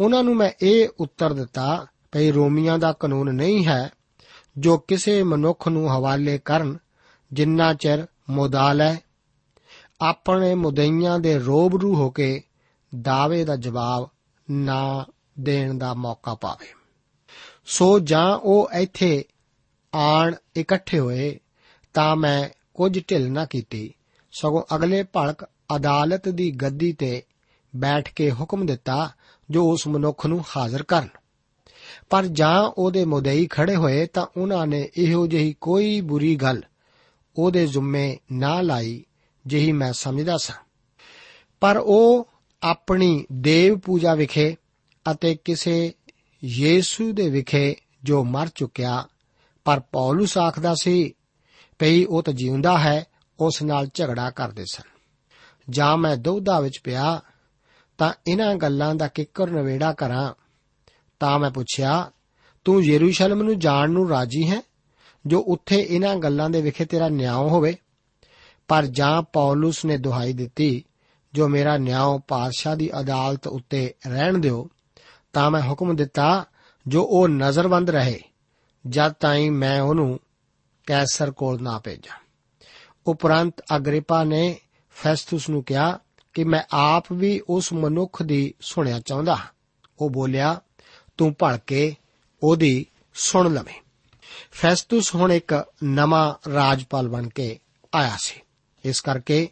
ਉਹਨਾਂ 0.00 0.24
ਨੂੰ 0.24 0.36
ਮੈਂ 0.36 0.50
ਇਹ 0.62 0.88
ਉੱਤਰ 1.00 1.32
ਦਿੱਤਾ 1.32 1.86
ਕਿ 2.12 2.32
ਰੋਮੀਆਂ 2.32 2.78
ਦਾ 2.78 2.92
ਕਾਨੂੰਨ 2.92 3.34
ਨਹੀਂ 3.34 3.66
ਹੈ 3.66 3.92
ਜੋ 4.58 4.78
ਕਿਸੇ 4.78 5.22
ਮਨੁੱਖ 5.22 5.68
ਨੂੰ 5.68 5.90
ਹਵਾਲੇ 5.90 6.38
ਕਰਨ 6.38 6.78
ਜਿੰਨਾ 7.32 7.74
ਚਿਰ 7.74 8.06
ਮੁਦਾਲ 8.30 8.80
ਹੈ 8.80 9.00
ਆਪਣੇ 10.00 10.54
ਮੁਦਈਆਂ 10.54 11.18
ਦੇ 11.18 11.38
ਰੋਬਰੂ 11.38 11.94
ਹੋ 11.94 12.10
ਕੇ 12.10 12.42
ਦਾਅਵੇ 13.00 13.44
ਦਾ 13.44 13.56
ਜਵਾਬ 13.56 14.10
ਨਾ 14.50 15.04
ਦੇਣ 15.40 15.78
ਦਾ 15.78 15.94
ਮੌਕਾ 15.94 16.34
ਪਾਵੇ। 16.34 16.66
ਸੋ 17.66 17.98
ਜਾਂ 17.98 18.38
ਉਹ 18.38 18.70
ਇੱਥੇ 18.74 19.24
ਆਣ 19.94 20.34
ਇਕੱਠੇ 20.56 20.98
ਹੋਏ, 20.98 21.40
ਤਾਂ 21.94 22.16
ਮੈਂ 22.16 22.48
ਕੁਝ 22.74 23.00
ਢਿੱਲ 23.10 23.30
ਨਾ 23.30 23.44
ਕੀਤੀ। 23.44 23.94
ਸਗੋਂ 24.32 24.76
ਅਗਲੇ 24.76 25.02
ਭਲਕ 25.02 25.44
ਅਦਾਲਤ 25.76 26.28
ਦੀ 26.28 26.50
ਗੱਦੀ 26.50 26.92
ਤੇ 26.92 27.22
ਬੈਠ 27.76 28.14
ਕੇ 28.14 28.30
ਹੁਕਮ 28.30 28.66
ਦਿੱਤਾ, 28.66 29.10
ਜੋ 29.50 29.72
ਉਸ 29.72 29.88
ਮਨੁੱਖ 29.88 30.26
ਨੂੰ 30.26 30.44
ਹਾਜ਼ਰ 30.56 30.82
ਕਰਨ। 30.82 31.08
ਪਰ 32.10 32.26
ਜਾਂ 32.26 32.62
ਉਹਦੇ 32.62 33.04
ਮੁਦਈ 33.04 33.46
ਖੜੇ 33.46 33.76
ਹੋਏ, 33.76 34.06
ਤਾਂ 34.06 34.26
ਉਹਨਾਂ 34.36 34.66
ਨੇ 34.66 34.88
ਇਹੋ 34.96 35.26
ਜਿਹੀ 35.26 35.56
ਕੋਈ 35.60 36.00
ਬੁਰੀ 36.00 36.36
ਗੱਲ 36.36 36.62
ਉਹਦੇ 37.36 37.66
ਜ਼ਿੰਮੇ 37.66 38.18
ਨਾ 38.32 38.60
ਲਾਈ, 38.60 39.04
ਜਿਹੀ 39.46 39.72
ਮੈਂ 39.72 39.92
ਸਮਝਦਾ 39.92 40.36
ਸਾਂ। 40.36 40.56
ਪਰ 41.60 41.76
ਉਹ 41.76 42.28
ਆਪਣੀ 42.62 43.26
ਦੇਵ 43.32 43.78
ਪੂਜਾ 43.78 44.14
ਵਿਖੇ 44.14 44.56
ਅਤੇ 45.10 45.34
ਕਿਸੇ 45.34 45.94
ਯੀਸੂ 46.44 47.12
ਦੇ 47.12 47.30
ਵਿਖੇ 47.30 47.76
ਜੋ 48.04 48.24
ਮਰ 48.24 48.48
ਚੁੱਕਿਆ, 48.54 49.08
ਪਰ 49.64 49.80
ਪੌਲਸ 49.80 50.38
ਆਖਦਾ 50.38 50.74
ਸੀ, 50.82 51.14
ਭਈ 51.78 52.04
ਉਹ 52.04 52.22
ਤਾਂ 52.22 52.32
ਜਿਉਂਦਾ 52.32 52.78
ਹੈ, 52.78 53.06
ਉਸ 53.40 53.62
ਨਾਲ 53.62 53.88
ਝਗੜਾ 53.94 54.30
ਕਰਦੇ 54.30 54.64
ਸਨ। 54.72 54.82
ਜਾਂ 55.70 55.96
ਮੈਂ 55.96 56.16
ਦੁੱਧਾ 56.16 56.60
ਵਿੱਚ 56.60 56.80
ਪਿਆ, 56.84 57.20
ਤਾਂ 57.98 58.12
ਇਹਨਾਂ 58.26 58.54
ਗੱਲਾਂ 58.54 58.94
ਦਾ 58.94 59.08
ਕਿੱਕਰ 59.08 59.50
ਨਵੇੜਾ 59.50 59.92
ਕਰਾਂ। 59.92 60.34
ਤਾਂ 61.20 61.38
ਮੈਂ 61.38 61.50
ਪੁੱਛਿਆ, 61.50 62.10
ਤੂੰ 62.64 62.84
ਯਰੂਸ਼ਲਮ 62.84 63.42
ਨੂੰ 63.42 63.58
ਜਾਣ 63.58 63.90
ਨੂੰ 63.90 64.08
ਰਾਜੀ 64.08 64.50
ਹੈ, 64.50 64.62
ਜੋ 65.26 65.40
ਉੱਥੇ 65.40 65.86
ਇਹਨਾਂ 65.90 66.16
ਗੱਲਾਂ 66.16 66.50
ਦੇ 66.50 66.62
ਵਿਖੇ 66.62 66.84
ਤੇਰਾ 66.84 67.08
ਨਿਆਂ 67.08 67.34
ਹੋਵੇ? 67.34 67.76
ਪਰ 68.68 68.86
ਜਾਂ 68.86 69.22
ਪੌਲਸ 69.22 69.84
ਨੇ 69.84 69.96
ਦੁਹਾਈ 69.96 70.32
ਦਿੱਤੀ, 70.32 70.84
ਜੋ 71.34 71.48
ਮੇਰਾ 71.48 71.76
ਨਿਆਂ 71.76 72.18
ਪਾਤਸ਼ਾਹ 72.18 72.76
ਦੀ 72.76 72.90
ਅਦਾਲਤ 73.00 73.46
ਉੱਤੇ 73.46 73.94
ਰਹਿਣ 74.06 74.38
ਦਿਓ 74.38 74.68
ਤਾਂ 75.32 75.50
ਮੈਂ 75.50 75.62
ਹੁਕਮ 75.62 75.96
ਦਿੱਤਾ, 75.96 76.44
ਜੋ 76.88 77.02
ਉਹ 77.02 77.28
ਨਜ਼ਰਬੰਦ 77.28 77.90
ਰਹੇ, 77.90 78.20
ਜਦ 78.86 79.12
ਤਾਈਂ 79.12 79.50
ਮੈਂ 79.50 79.80
ਉਹਨੂੰ 79.80 80.20
ਕੈਸਰ 80.86 81.30
ਕੋਲ 81.30 81.62
ਨਾ 81.62 81.78
ਭੇਜਾਂ। 81.78 82.16
ਉਪਰੰਤ 83.06 83.62
ਅਗਰੀਪਾ 83.76 84.24
ਨੇ 84.24 84.60
ਫੈਸਟਸ 84.94 85.50
ਨੂੰ 85.50 85.64
ਕਿਹਾ 85.64 85.98
ਕਿ 86.34 86.44
ਮੈਂ 86.44 86.62
ਆਪ 86.70 87.12
ਵੀ 87.12 87.40
ਉਸ 87.48 87.72
ਮਨੁੱਖ 87.72 88.22
ਦੀ 88.22 88.54
ਸੁਣਿਆ 88.60 89.00
ਚਾਹੁੰਦਾ 89.00 89.38
ਉਹ 89.98 90.10
ਬੋਲਿਆ, 90.10 90.60
ਤੂੰ 91.16 91.34
ਭੜ 91.42 91.56
ਕੇ 91.56 91.96
ਉਹਦੀ 92.42 92.86
ਸੁਣ 93.14 93.54
ਲਵੇਂ। 93.54 93.74
ਫੈਸਟਸ 94.52 95.14
ਹੁਣ 95.14 95.32
ਇੱਕ 95.32 95.64
ਨਵਾਂ 95.84 96.50
ਰਾਜਪਾਲ 96.50 97.08
ਬਣ 97.08 97.28
ਕੇ 97.28 97.58
ਆਇਆ 97.94 98.16
ਸੀ। 98.18 98.40
ਇਸ 98.84 99.00
ਕਰਕੇ 99.00 99.50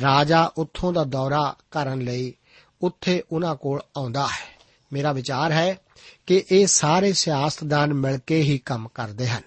ਰਾਜਾ 0.00 0.52
ਉੱਥੋਂ 0.58 0.92
ਦਾ 0.92 1.04
ਦੌਰਾ 1.04 1.56
ਕਰਨ 1.70 2.00
ਲਈ 2.00 2.34
ਉੱਥੇ 2.82 3.22
ਉਹਨਾਂ 3.32 3.56
ਕੋਲ 3.56 3.80
ਆਉਂਦਾ 3.96 4.26
ਹੈ। 4.26 4.61
ਮੇਰਾ 4.92 5.12
ਵਿਚਾਰ 5.12 5.52
ਹੈ 5.52 5.76
ਕਿ 6.26 6.44
ਇਹ 6.52 6.66
ਸਾਰੇ 6.66 7.12
ਸਿਆਸਤਦਾਨ 7.12 7.94
ਮਿਲ 7.94 8.18
ਕੇ 8.18 8.42
ਹੀ 8.42 8.58
ਕੰਮ 8.58 8.88
ਕਰਦੇ 8.88 9.28
ਹਨ। 9.28 9.42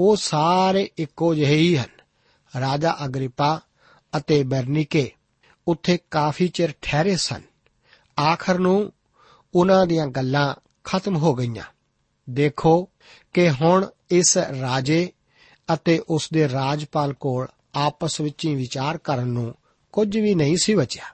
ਉਹ 0.00 0.16
ਸਾਰੇ 0.16 0.90
ਇੱਕੋ 0.98 1.34
ਜਿਹੇ 1.34 1.56
ਹੀ 1.56 1.76
ਹਨ। 1.76 1.88
ਰਾਜਾ 2.60 2.96
ਅਗਰੀਪਾ 3.04 3.60
ਅਤੇ 4.16 4.42
ਬਰਨੀਕੇ 4.42 5.12
ਉੱਥੇ 5.68 5.98
ਕਾਫੀ 6.10 6.48
ਚਿਰ 6.48 6.74
ਠਹਿਰੇ 6.82 7.16
ਸਨ। 7.16 7.42
ਆਖਰ 8.20 8.58
ਨੂੰ 8.58 8.92
ਉਹਨਾਂ 9.54 9.86
ਦੀਆਂ 9.86 10.06
ਗੱਲਾਂ 10.06 10.54
ਖਤਮ 10.84 11.16
ਹੋ 11.16 11.34
ਗਈਆਂ। 11.34 11.64
ਦੇਖੋ 12.30 12.88
ਕਿ 13.34 13.50
ਹੁਣ 13.50 13.86
ਇਸ 14.10 14.38
ਰਾਜੇ 14.38 15.12
ਅਤੇ 15.74 16.02
ਉਸ 16.08 16.28
ਦੇ 16.32 16.48
ਰਾਜਪਾਲ 16.48 17.12
ਕੋਲ 17.12 17.46
ਆਪਸ 17.74 18.20
ਵਿੱਚ 18.20 18.44
ਹੀ 18.44 18.54
ਵਿਚਾਰ 18.54 18.98
ਕਰਨ 18.98 19.26
ਨੂੰ 19.26 19.54
ਕੁਝ 19.92 20.18
ਵੀ 20.18 20.34
ਨਹੀਂ 20.34 20.56
ਸੀ 20.56 20.74
ਬਚਿਆ। 20.74 21.04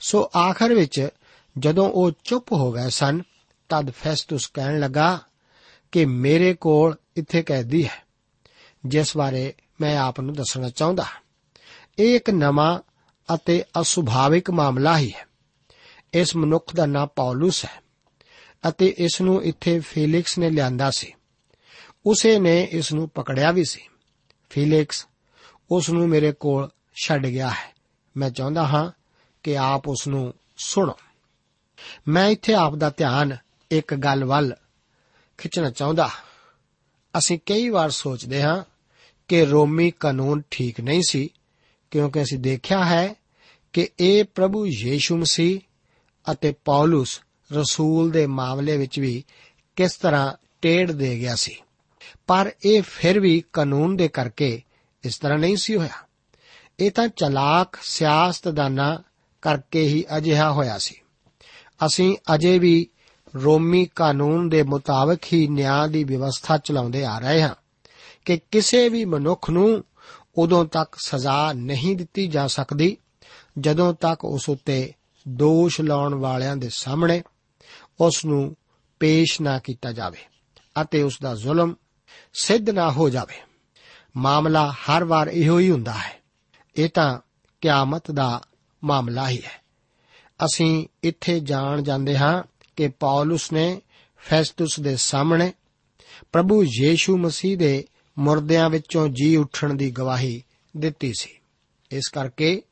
ਸੋ 0.00 0.30
ਆਖਰ 0.36 0.74
ਵਿੱਚ 0.74 1.08
ਜਦੋਂ 1.58 1.90
ਉਹ 1.90 2.12
ਚੁੱਪ 2.24 2.52
ਹੋ 2.52 2.72
ਗਏ 2.72 2.88
ਸਨ, 2.88 3.22
ਤਦ 3.68 3.90
ਫੈਸਟਸ 3.90 4.46
ਕਹਿਣ 4.46 4.80
ਲੱਗਾ 4.80 5.20
ਕਿ 5.92 6.04
ਮੇਰੇ 6.04 6.54
ਕੋਲ 6.54 6.96
ਇੱਥੇ 7.16 7.42
ਕੈਦੀ 7.42 7.84
ਹੈ, 7.84 8.04
ਜਿਸ 8.86 9.16
ਬਾਰੇ 9.16 9.54
ਮੈਂ 9.80 9.98
ਆਪ 9.98 10.20
ਨੂੰ 10.20 10.34
ਦੱਸਣਾ 10.34 10.68
ਚਾਹੁੰਦਾ 10.68 11.06
ਇਹ 11.98 12.16
ਇੱਕ 12.16 12.30
ਨਵਾਂ 12.30 12.80
ਅਤੇ 13.34 13.64
ਅਸੁਭਾਵਿਕ 13.80 14.50
ਮਾਮਲਾ 14.50 14.98
ਹੀ 14.98 15.12
ਹੈ। 15.12 15.26
ਇਸ 16.14 16.36
ਮਨੁੱਖ 16.36 16.74
ਦਾ 16.74 16.86
ਨਾਮ 16.86 17.06
ਪੌਲਸ 17.06 17.64
ਹੈ 17.64 17.82
ਅਤੇ 18.68 18.94
ਇਸ 18.98 19.20
ਨੂੰ 19.20 19.44
ਇੱਥੇ 19.44 19.80
ਫੀਲਿਕਸ 19.80 20.38
ਨੇ 20.38 20.50
ਲਿਆਂਦਾ 20.50 20.90
ਸੀ। 20.90 21.14
ਉਸੇ 22.06 22.38
ਨੇ 22.38 22.68
ਇਸ 22.70 22.92
ਨੂੰ 22.92 23.08
ਪਕੜਿਆ 23.08 23.50
ਵੀ 23.50 23.64
ਸੀ। 23.64 23.80
ਫੀਲਿਕਸ, 24.50 25.06
ਉਸ 25.70 25.90
ਨੂੰ 25.90 26.08
ਮੇਰੇ 26.08 26.32
ਕੋਲ 26.32 26.68
ਛੱਡ 27.04 27.26
ਗਿਆ 27.26 27.50
ਹੈ। 27.50 27.74
ਮੈਂ 28.16 28.30
ਚਾਹੁੰਦਾ 28.30 28.66
ਹਾਂ 28.66 28.90
ਕਿ 29.42 29.58
ਆਪ 29.58 29.88
ਉਸ 29.88 30.08
ਨੂੰ 30.08 30.34
ਸੁਣੋ। 30.56 30.98
ਮੈਂ 32.08 32.28
ਇੱਥੇ 32.28 32.54
ਆਪ 32.54 32.74
ਦਾ 32.74 32.90
ਧਿਆਨ 32.90 33.36
ਇੱਕ 33.70 33.94
ਗੱਲ 33.94 34.24
ਵੱਲ 34.24 34.54
ਖਿੱਚਣਾ 35.38 35.70
ਚਾਹੁੰਦਾ। 35.70 36.10
ਅਸੀਂ 37.18 37.38
ਕਈ 37.46 37.68
ਵਾਰ 37.68 37.90
ਸੋਚਦੇ 37.90 38.42
ਹਾਂ 38.42 38.64
ਕਿ 39.28 39.44
ਰੋਮੀ 39.44 39.90
ਕਾਨੂੰਨ 39.90 40.42
ਠੀਕ 40.50 40.80
ਨਹੀਂ 40.80 41.02
ਸੀ, 41.08 41.28
ਕਿਉਂਕਿ 41.90 42.22
ਅਸੀਂ 42.22 42.38
ਦੇਖਿਆ 42.38 42.84
ਹੈ 42.84 43.14
ਕਿ 43.72 43.88
ਇਹ 44.00 44.24
ਪ੍ਰਭੂ 44.24 44.66
ਯੀਸ਼ੂ 44.66 45.16
ਮਸੀਹ 45.16 45.60
ਅਤੇ 46.32 46.54
ਪੌਲਸ 46.64 47.20
ਰਸੂਲ 47.52 48.10
ਦੇ 48.10 48.26
ਮਾਮਲੇ 48.26 48.76
ਵਿੱਚ 48.76 49.00
ਵੀ 49.00 49.24
ਕਿਸ 49.76 49.96
ਤਰ੍ਹਾਂ 49.96 50.32
ਟੇੜ 50.62 50.92
ਦੇ 50.92 51.18
ਗਿਆ 51.18 51.34
ਸੀ। 51.34 51.56
ਪਰ 52.26 52.52
ਇਹ 52.64 52.82
ਫਿਰ 52.82 53.20
ਵੀ 53.20 53.44
ਕਾਨੂੰਨ 53.52 53.96
ਦੇ 53.96 54.08
ਕਰਕੇ 54.08 54.62
ਇਸ 55.04 55.18
ਤਰ੍ਹਾਂ 55.18 55.38
ਨਹੀਂ 55.38 55.56
ਸੀ 55.56 55.76
ਹੋਇਆ। 55.76 56.06
ਇਹ 56.80 56.90
ਤਾਂ 56.90 57.08
ਚਲਾਕ 57.08 57.76
ਸਿਆਸਤਦਾਨਾਂ 57.82 58.98
ਕਰਕੇ 59.42 59.82
ਹੀ 59.82 60.04
ਅਜਿਹਾ 60.16 60.52
ਹੋਇਆ 60.52 60.78
ਸੀ। 60.78 61.00
ਅਸੀਂ 61.86 62.16
ਅਜੇ 62.34 62.58
ਵੀ 62.58 62.86
ਰੋਮੀ 63.36 63.86
ਕਾਨੂੰਨ 63.94 64.48
ਦੇ 64.48 64.62
ਮੁਤਾਬਕ 64.62 65.18
ਹੀ 65.32 65.48
ਨਿਆਂ 65.48 65.88
ਦੀ 65.88 66.04
ਵਿਵਸਥਾ 66.04 66.58
ਚਲਾਉਂਦੇ 66.58 67.04
ਆ 67.04 67.18
ਰਹੇ 67.18 67.42
ਹਾਂ 67.42 67.54
ਕਿ 68.24 68.40
ਕਿਸੇ 68.50 68.88
ਵੀ 68.88 69.04
ਮਨੁੱਖ 69.04 69.50
ਨੂੰ 69.50 69.84
ਉਦੋਂ 70.38 70.64
ਤੱਕ 70.64 70.96
ਸਜ਼ਾ 70.98 71.52
ਨਹੀਂ 71.52 71.96
ਦਿੱਤੀ 71.96 72.26
ਜਾ 72.26 72.46
ਸਕਦੀ, 72.46 72.96
ਜਦੋਂ 73.58 73.94
ਤੱਕ 73.94 74.24
ਉਸ 74.24 74.48
ਉੱਤੇ 74.48 74.92
ਦੋਸ਼ 75.28 75.80
ਲਾਉਣ 75.80 76.14
ਵਾਲਿਆਂ 76.14 76.56
ਦੇ 76.56 76.68
ਸਾਹਮਣੇ 76.68 77.22
ਉਸ 78.00 78.24
ਨੂੰ 78.24 78.56
ਪੇਸ਼ 79.00 79.42
ਨਾ 79.42 79.58
ਕੀਤਾ 79.58 79.92
ਜਾਵੇ 79.92 80.18
ਅਤੇ 80.82 81.02
ਉਸ 81.02 81.18
ਦਾ 81.22 81.34
ਜ਼ੁਲਮ 81.34 81.74
ਸਿੱਧ 82.34 82.70
ਨਾ 82.70 82.90
ਹੋ 82.90 83.08
ਜਾਵੇ। 83.08 83.34
ਮਾਮਲਾ 84.16 84.72
ਹਰ 84.72 85.04
ਵਾਰ 85.04 85.28
ਇਹੋ 85.28 85.58
ਹੀ 85.58 85.70
ਹੁੰਦਾ 85.70 85.92
ਹੈ। 85.92 86.22
ਇਹ 86.76 86.88
ਤਾਂ 86.88 87.20
ਕਿਆਮਤ 87.60 88.10
ਦਾ 88.10 88.42
ਮਾਮਲਾ 88.84 89.28
ਹੀ 89.28 89.42
ਹੈ। 89.42 89.63
ਅਸੀਂ 90.44 90.86
ਇੱਥੇ 91.02 91.40
ਜਾਣ 91.40 91.82
ਜਾਂਦੇ 91.82 92.18
ਹਾਂ 92.18 92.42
ਕਿ 92.76 92.88
ਪੌਲਸ 92.88 93.52
ਨੇ 93.52 93.80
ਫੈਸਟਸ 94.16 94.80
ਦੇ 94.80 94.96
ਸਾਹਮਣੇ 94.96 95.52
ਪ੍ਰਭੂ 96.32 96.64
ਯੀਸ਼ੂ 96.64 97.18
ਮਸੀਹ 97.18 97.58
ਦੇ 97.58 97.86
ਮੁਰਦਿਆਂ 98.18 98.70
ਵਿੱਚੋਂ 98.70 99.08
ਜੀ 99.08 99.36
ਉੱਠਣ 99.36 99.74
ਦੀ 99.74 99.90
ਗਵਾਹੀ 99.90 100.42
ਦਿੱਤੀ 100.76 101.12
ਸੀ। 101.18 101.30
ਇਸ 101.90 102.08
ਕਰਕੇ 102.12 102.62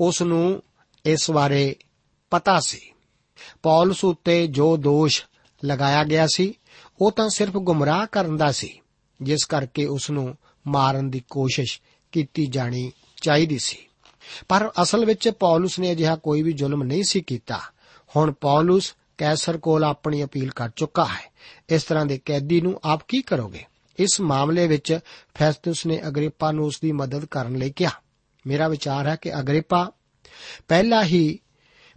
ਉਸ 0.00 0.22
ਨੂੰ 0.22 0.62
ਇਸ 1.04 1.30
ਬਾਰੇ 1.30 1.76
ਪਤਾ 2.30 2.60
ਸੀ। 2.60 2.92
ਪੌਲਸ 3.62 4.04
ਉੱਤੇ 4.04 4.46
ਜੋ 4.46 4.76
ਦੋਸ਼ 4.76 5.22
ਲਗਾਇਆ 5.64 6.04
ਗਿਆ 6.04 6.26
ਸੀ, 6.34 6.54
ਉਹ 7.00 7.12
ਤਾਂ 7.12 7.28
ਸਿਰਫ 7.28 7.52
ਗੁੰਮਰਾਹ 7.52 8.06
ਕਰਨ 8.12 8.36
ਦਾ 8.36 8.52
ਸੀ, 8.52 8.80
ਜਿਸ 9.22 9.44
ਕਰਕੇ 9.44 9.86
ਉਸ 9.86 10.10
ਨੂੰ 10.10 10.36
ਮਾਰਨ 10.66 11.10
ਦੀ 11.10 11.22
ਕੋਸ਼ਿਸ਼ 11.30 11.80
ਕੀਤੀ 12.12 12.46
ਜਾਣੀ 12.46 12.92
ਚਾਹੀਦੀ 13.22 13.58
ਸੀ। 13.58 13.76
ਪਰ 14.48 14.72
ਅਸਲ 14.82 15.04
ਵਿੱਚ 15.04 15.28
ਪੌਲਸ 15.28 15.78
ਨੇ 15.78 15.92
ਅਜਿਹਾ 15.92 16.16
ਕੋਈ 16.16 16.42
ਵੀ 16.42 16.52
ਜ਼ੁਲਮ 16.52 16.82
ਨਹੀਂ 16.82 17.04
ਸੀ 17.08 17.20
ਕੀਤਾ। 17.20 17.60
ਹੁਣ 18.16 18.32
ਪੌਲਸ 18.32 18.94
ਕੈਸਰ 19.18 19.58
ਕੋਲ 19.58 19.84
ਆਪਣੀ 19.84 20.24
ਅਪੀਲ 20.24 20.50
ਕਰ 20.50 20.70
ਚੁੱਕਾ 20.76 21.04
ਹੈ। 21.04 21.32
ਇਸ 21.68 21.82
ਤਰ੍ਹਾਂ 21.82 22.06
ਦੇ 22.06 22.20
ਕੈਦੀ 22.24 22.60
ਨੂੰ 22.60 22.80
ਆਪ 22.84 23.00
ਕੀ 23.08 23.22
ਕਰੋਗੇ? 23.22 23.64
ਇਸ 23.98 24.20
ਮਾਮਲੇ 24.20 24.66
ਵਿੱਚ 24.66 24.98
ਫੈਸਟਸ 25.34 25.86
ਨੇ 25.86 26.00
ਅਗਰੀਪਾ 26.08 26.52
ਨੂੰ 26.52 26.64
ਉਸ 26.64 26.78
ਦੀ 26.82 26.92
ਮਦਦ 26.92 27.24
ਕਰਨ 27.24 27.54
ਲਈ 27.54 27.70
ਕਿਹਾ। 27.70 27.90
ਮੇਰਾ 28.46 28.68
ਵਿਚਾਰ 28.68 29.06
ਹੈ 29.06 29.16
ਕਿ 29.16 29.40
ਅਗਰੀਪਾ 29.40 29.92
ਪਹਿਲਾਂ 30.68 31.04
ਹੀ 31.04 31.38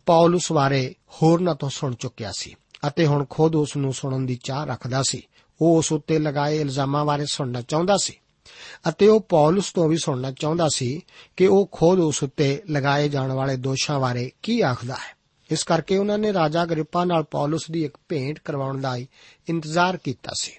ਪੌਲਸ 0.05 0.51
ਬਾਰੇ 0.51 0.95
ਹੋਰਨਾਂ 1.09 1.55
ਤੋਂ 1.55 1.69
ਸੁਣ 1.69 1.95
ਚੁੱਕਿਆ 1.95 2.31
ਸੀ 2.37 2.55
ਅਤੇ 2.87 3.05
ਹੁਣ 3.05 3.25
ਖੁਦ 3.29 3.55
ਉਸ 3.55 3.77
ਨੂੰ 3.77 3.93
ਸੁਣਨ 3.93 4.25
ਦੀ 4.25 4.39
ਚਾਹ 4.43 4.65
ਰੱਖਦਾ 4.65 5.03
ਸੀ। 5.03 5.21
ਉਹ 5.61 5.77
ਉਸ 5.77 5.91
ਉੱਤੇ 5.91 6.19
ਲਗਾਏ 6.19 6.61
ਇਲਜ਼ਾਮਾਂ 6.61 7.05
ਬਾਰੇ 7.05 7.25
ਸੁਣਨਾ 7.25 7.61
ਚਾਹੁੰਦਾ 7.61 7.97
ਸੀ। 7.97 8.13
ਅਤੇ 8.89 9.07
ਉਹ 9.07 9.21
ਪੌਲਸ 9.21 9.71
ਤੋਂ 9.73 9.89
ਵੀ 9.89 9.97
ਸੁਣਨਾ 9.97 10.31
ਚਾਹੁੰਦਾ 10.31 10.69
ਸੀ 10.75 11.01
ਕਿ 11.37 11.47
ਉਹ 11.47 11.69
ਖੁਦ 11.71 11.99
ਉਸ 11.99 12.23
ਉੱਤੇ 12.23 12.61
ਲਗਾਏ 12.71 13.09
ਜਾਣ 13.09 13.31
ਵਾਲੇ 13.31 13.57
ਦੋਸ਼ਾਂ 13.57 13.99
ਬਾਰੇ 13.99 14.31
ਕੀ 14.43 14.61
ਆਖਦਾ 14.61 14.93
ਹੈ। 14.93 15.17
ਇਸ 15.51 15.63
ਕਰਕੇ 15.63 15.97
ਉਹਨਾਂ 15.97 16.17
ਨੇ 16.17 16.33
ਰਾਜਾ 16.33 16.65
ਗ੍ਰਿਪਾ 16.65 17.05
ਨਾਲ 17.05 17.23
ਪੌਲਸ 17.23 17.71
ਦੀ 17.71 17.85
ਇੱਕ 17.85 17.97
ਭੇਂਟ 18.09 18.39
ਕਰਵਾਉਣ 18.39 18.81
ਦਾ 18.81 18.97
ਇੰਤਜ਼ਾਰ 19.49 19.97
ਕੀਤਾ 19.97 20.31
ਸੀ। 20.35 20.51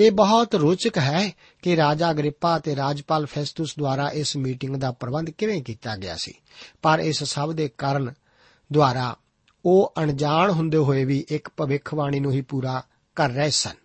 ਇਹ 0.00 0.10
ਬਹੁਤ 0.10 0.54
ਰੋਚਕ 0.54 0.98
ਹੈ 0.98 1.32
ਕਿ 1.62 1.76
ਰਾਜਾ 1.76 2.12
ਗ੍ਰਿਪਾ 2.12 2.56
ਅਤੇ 2.56 2.76
ਰਾਜਪਾਲ 2.76 3.26
ਫੈਸਟਸ 3.26 3.78
ਦੁਆਰਾ 3.78 4.08
ਇਸ 4.08 4.36
ਮੀਟਿੰਗ 4.36 4.76
ਦਾ 4.76 4.92
ਪ੍ਰਬੰਧ 4.92 5.30
ਕਿਵੇਂ 5.30 5.62
ਕੀਤਾ 5.62 5.96
ਗਿਆ 5.96 6.16
ਸੀ। 6.16 6.34
ਪਰ 6.82 6.98
ਇਸ 6.98 7.24
ਸਭ 7.24 7.52
ਦੇ 7.52 7.70
ਕਾਰਨ 7.78 8.12
ਦੁਆਰਾ 8.72 9.16
ਉਹ 9.64 9.92
ਅਣਜਾਣ 9.98 10.50
ਹੁੰਦੇ 10.50 10.78
ਹੋਏ 10.78 11.04
ਵੀ 11.04 11.24
ਇੱਕ 11.28 11.48
ਭਵਿੱਖਬਾਣੀ 11.56 12.20
ਨੂੰ 12.20 12.32
ਹੀ 12.32 12.40
ਪੂਰਾ 12.40 12.82
ਕਰ 13.16 13.30
ਰਹੇ 13.30 13.50
ਸਨ। 13.50 13.79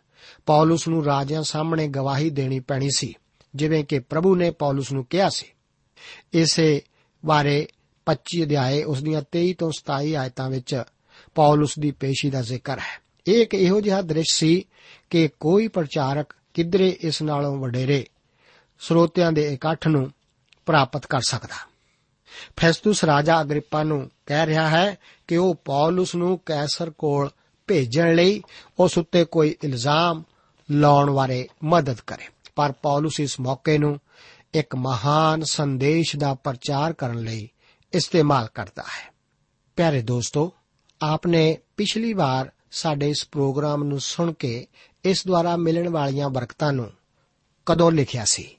ਪੌਲਸ 0.46 0.88
ਨੂੰ 0.88 1.04
ਰਾਜਿਆਂ 1.06 1.44
ਸਾਹਮਣੇ 1.44 1.88
ਗਵਾਹੀ 1.88 2.30
ਦੇਣੀ 2.30 2.60
ਪੈਣੀ 2.60 2.90
ਸੀ 2.96 3.14
ਜਿਵੇਂ 3.56 3.84
ਕਿ 3.84 4.00
ਪ੍ਰਭੂ 4.00 4.36
ਨੇ 4.36 4.52
ਪੌਲਸ 4.52 4.92
ਨੂੰ 4.92 5.06
ਕਿਹਾ 5.06 5.30
ਸੀ 5.30 5.46
ਇਸੇ 6.34 6.82
ਬਾਰੇ 7.24 7.68
25 8.08 8.44
ਅਧਿਆਏ 8.44 8.84
ਉਸ 8.84 9.04
ਦੀਆਂ 9.04 9.22
23 9.38 9.54
ਤੋਂ 9.54 9.72
27 9.80 10.14
ਆਇਤਾਂ 10.16 10.50
ਵਿੱਚ 10.50 10.84
ਪੌਲਸ 11.36 11.80
ਦੀ 11.80 11.92
ਪੇਸ਼ੀ 11.92 12.30
ਦਾ 12.30 12.42
ਜ਼ਿਕਰ 12.42 12.80
ਹੈ 12.80 13.00
ਇਹ 13.28 13.42
ਇੱਕ 13.42 13.54
ਇਹੋ 13.54 13.80
ਜਿਹਾ 13.82 14.02
ਦ੍ਰਿਸ਼ 14.02 14.34
ਸੀ 14.36 14.66
ਕਿ 15.10 15.30
ਕੋਈ 15.40 15.68
ਪ੍ਰਚਾਰਕ 15.68 16.34
ਕਿਧਰੇ 16.54 16.90
ਇਸ 17.02 17.22
ਨਾਲੋਂ 17.22 17.56
ਵਡੇਰੇ 17.58 18.06
ਸਰੋਤਿਆਂ 18.82 19.32
ਦੇ 19.32 19.54
ਇਕੱਠ 19.54 19.88
ਨੂੰ 19.88 20.12
ਪ੍ਰਾਪਤ 20.66 21.06
ਕਰ 21.06 21.22
ਸਕਦਾ 21.22 21.56
ਫੈਸਟਸ 22.58 23.04
ਰਾਜਾ 23.04 23.42
ਅਗਰੀਪਾ 23.42 23.84
ਨੂੰ 23.84 24.10
ਕਹਿ 24.26 24.46
ਰਿਹਾ 24.46 24.68
ਹੈ 24.70 24.98
ਕਿ 25.28 25.38
ਉਹ 25.38 25.56
ਪੌਲਸ 25.56 26.16
ਨੂੰ 26.16 26.40
ਕੈਸਰ 26.46 26.90
ਕੋਲ 26.90 27.30
ਭੇਜਣ 27.68 28.16
ਲਈ 28.16 28.44
ਉਸ 28.80 28.98
ਉੱਤੇ 28.98 29.26
ਕੋਈ 29.26 29.56
ਇਲਜ਼ਾਮ 29.64 30.24
ਲਾਉਣ 30.72 31.12
ਬਾਰੇ 31.12 31.48
ਮਦਦ 31.64 31.98
ਕਰੇ। 32.08 32.26
ਪਰ 32.56 32.72
ਪੌਲਸ 32.72 33.20
ਇਸ 33.20 33.40
ਮੌਕੇ 33.40 33.78
ਨੂੰ 33.78 34.00
ਇੱਕ 34.54 34.76
ਮਹਾਨ 34.76 35.44
ਸੰਦੇਸ਼ 35.44 36.16
ਦਾ 36.16 36.34
ਪ੍ਰਚਾਰ 36.34 36.94
ਕਰਨ 36.94 37.20
ਲਈ 37.20 37.50
ਇਸਤੇਮਾਲ 37.94 38.48
ਕਰਦਾ 38.54 38.84
ਹੈ। 38.84 39.14
ਪਿਆਰੇ 39.76 40.02
ਦੋਸਤੋ, 40.02 40.54
ਆਪਨੇ 41.02 41.58
ਪਿਛਲੀ 41.78 42.14
ਵਾਰ 42.14 42.52
ਸਾਡੇ 42.72 43.10
ਇਸ 43.10 43.28
ਪ੍ਰੋਗਰਾਮ 43.32 43.84
ਨੂੰ 43.84 44.00
ਸੁਣ 44.00 44.34
ਕੇ 44.34 44.68
ਇਸ 45.06 45.28
ਦੁਆਰਾ 45.28 45.56
ਮਿਲਣ 45.56 45.90
ਵਾਲੀਆਂ 45.90 46.30
ਬਰਕਤਾਂ 46.30 46.74
ਨੂੰ 46.74 46.92
ਕਦੋਂ 47.66 47.92
ਲਿਖਿਆ 47.92 48.26
ਸੀ? 48.26 48.58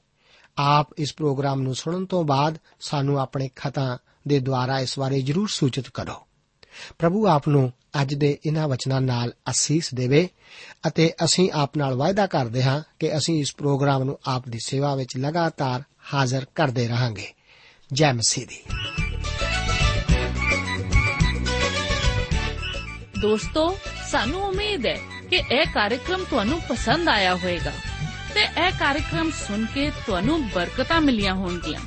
ਆਪ 0.57 0.87
ਇਸ 0.97 1.13
ਪ੍ਰੋਗਰਾਮ 1.13 1.61
ਨੂੰ 1.61 1.75
ਸੁਣਨ 1.75 2.05
ਤੋਂ 2.05 2.23
ਬਾਅਦ 2.23 2.57
ਸਾਨੂੰ 2.79 3.19
ਆਪਣੇ 3.19 3.49
ਖਤਾਂ 3.55 3.97
ਦੇ 4.27 4.39
ਦੁਆਰਾ 4.39 4.79
ਇਸ 4.79 4.99
ਬਾਰੇ 4.99 5.21
ਜਰੂਰ 5.21 5.47
ਸੂਚਿਤ 5.47 5.89
ਕਰੋ। 5.89 6.26
ਪ੍ਰਭੂ 6.99 7.27
ਆਪ 7.27 7.49
ਨੂੰ 7.49 7.73
ਅੱਜ 8.01 8.13
ਦੇ 8.13 8.37
ਇਹਨਾਂ 8.45 8.67
ਵਚਨਾਂ 8.67 9.01
ਨਾਲ 9.01 9.33
ਅਸੀਸ 9.49 9.93
ਦੇਵੇ 9.93 10.29
ਅਤੇ 10.87 11.13
ਅਸੀਂ 11.23 11.51
ਆਪ 11.53 11.77
ਨਾਲ 11.77 11.95
ਵਾਅਦਾ 11.95 12.27
ਕਰਦੇ 12.27 12.63
ਹਾਂ 12.63 12.83
ਕਿ 12.99 13.17
ਅਸੀਂ 13.17 13.39
ਇਸ 13.39 13.55
ਪ੍ਰੋਗਰਾਮ 13.55 14.03
ਨੂੰ 14.03 14.19
ਆਪ 14.25 14.49
ਦੀ 14.49 14.59
ਸੇਵਾ 14.65 14.95
ਵਿੱਚ 14.95 15.17
ਲਗਾਤਾਰ 15.17 15.83
ਹਾਜ਼ਰ 16.13 16.45
ਕਰਦੇ 16.55 16.87
ਰਹਾਂਗੇ। 16.87 17.33
ਜੈ 17.93 18.13
ਮਸੀਹ 18.13 18.47
ਦੀ। 18.47 18.63
ਦੋਸਤੋ, 23.21 23.77
ਸਾਨੂੰ 24.11 24.43
ਉਮੀਦ 24.43 24.85
ਹੈ 24.85 24.99
ਕਿ 25.29 25.35
ਇਹ 25.35 25.65
ਕਾਰਜਕ੍ਰਮ 25.65 26.23
ਤੁਹਾਨੂੰ 26.29 26.61
ਪਸੰਦ 26.61 27.09
ਆਇਆ 27.09 27.35
ਹੋਵੇਗਾ 27.35 27.71
ਤੇ 28.33 28.41
ਇਹ 28.41 28.71
ਕਾਰਜਕ੍ਰਮ 28.71 29.31
ਸੁਣ 29.31 29.65
ਕੇ 29.65 29.89
ਤੁਹਾਨੂੰ 29.89 30.49
ਬਰਕਤਾਂ 30.49 31.01
ਮਿਲੀਆਂ 31.01 31.33
ਹੋਣਗੀਆਂ। 31.33 31.79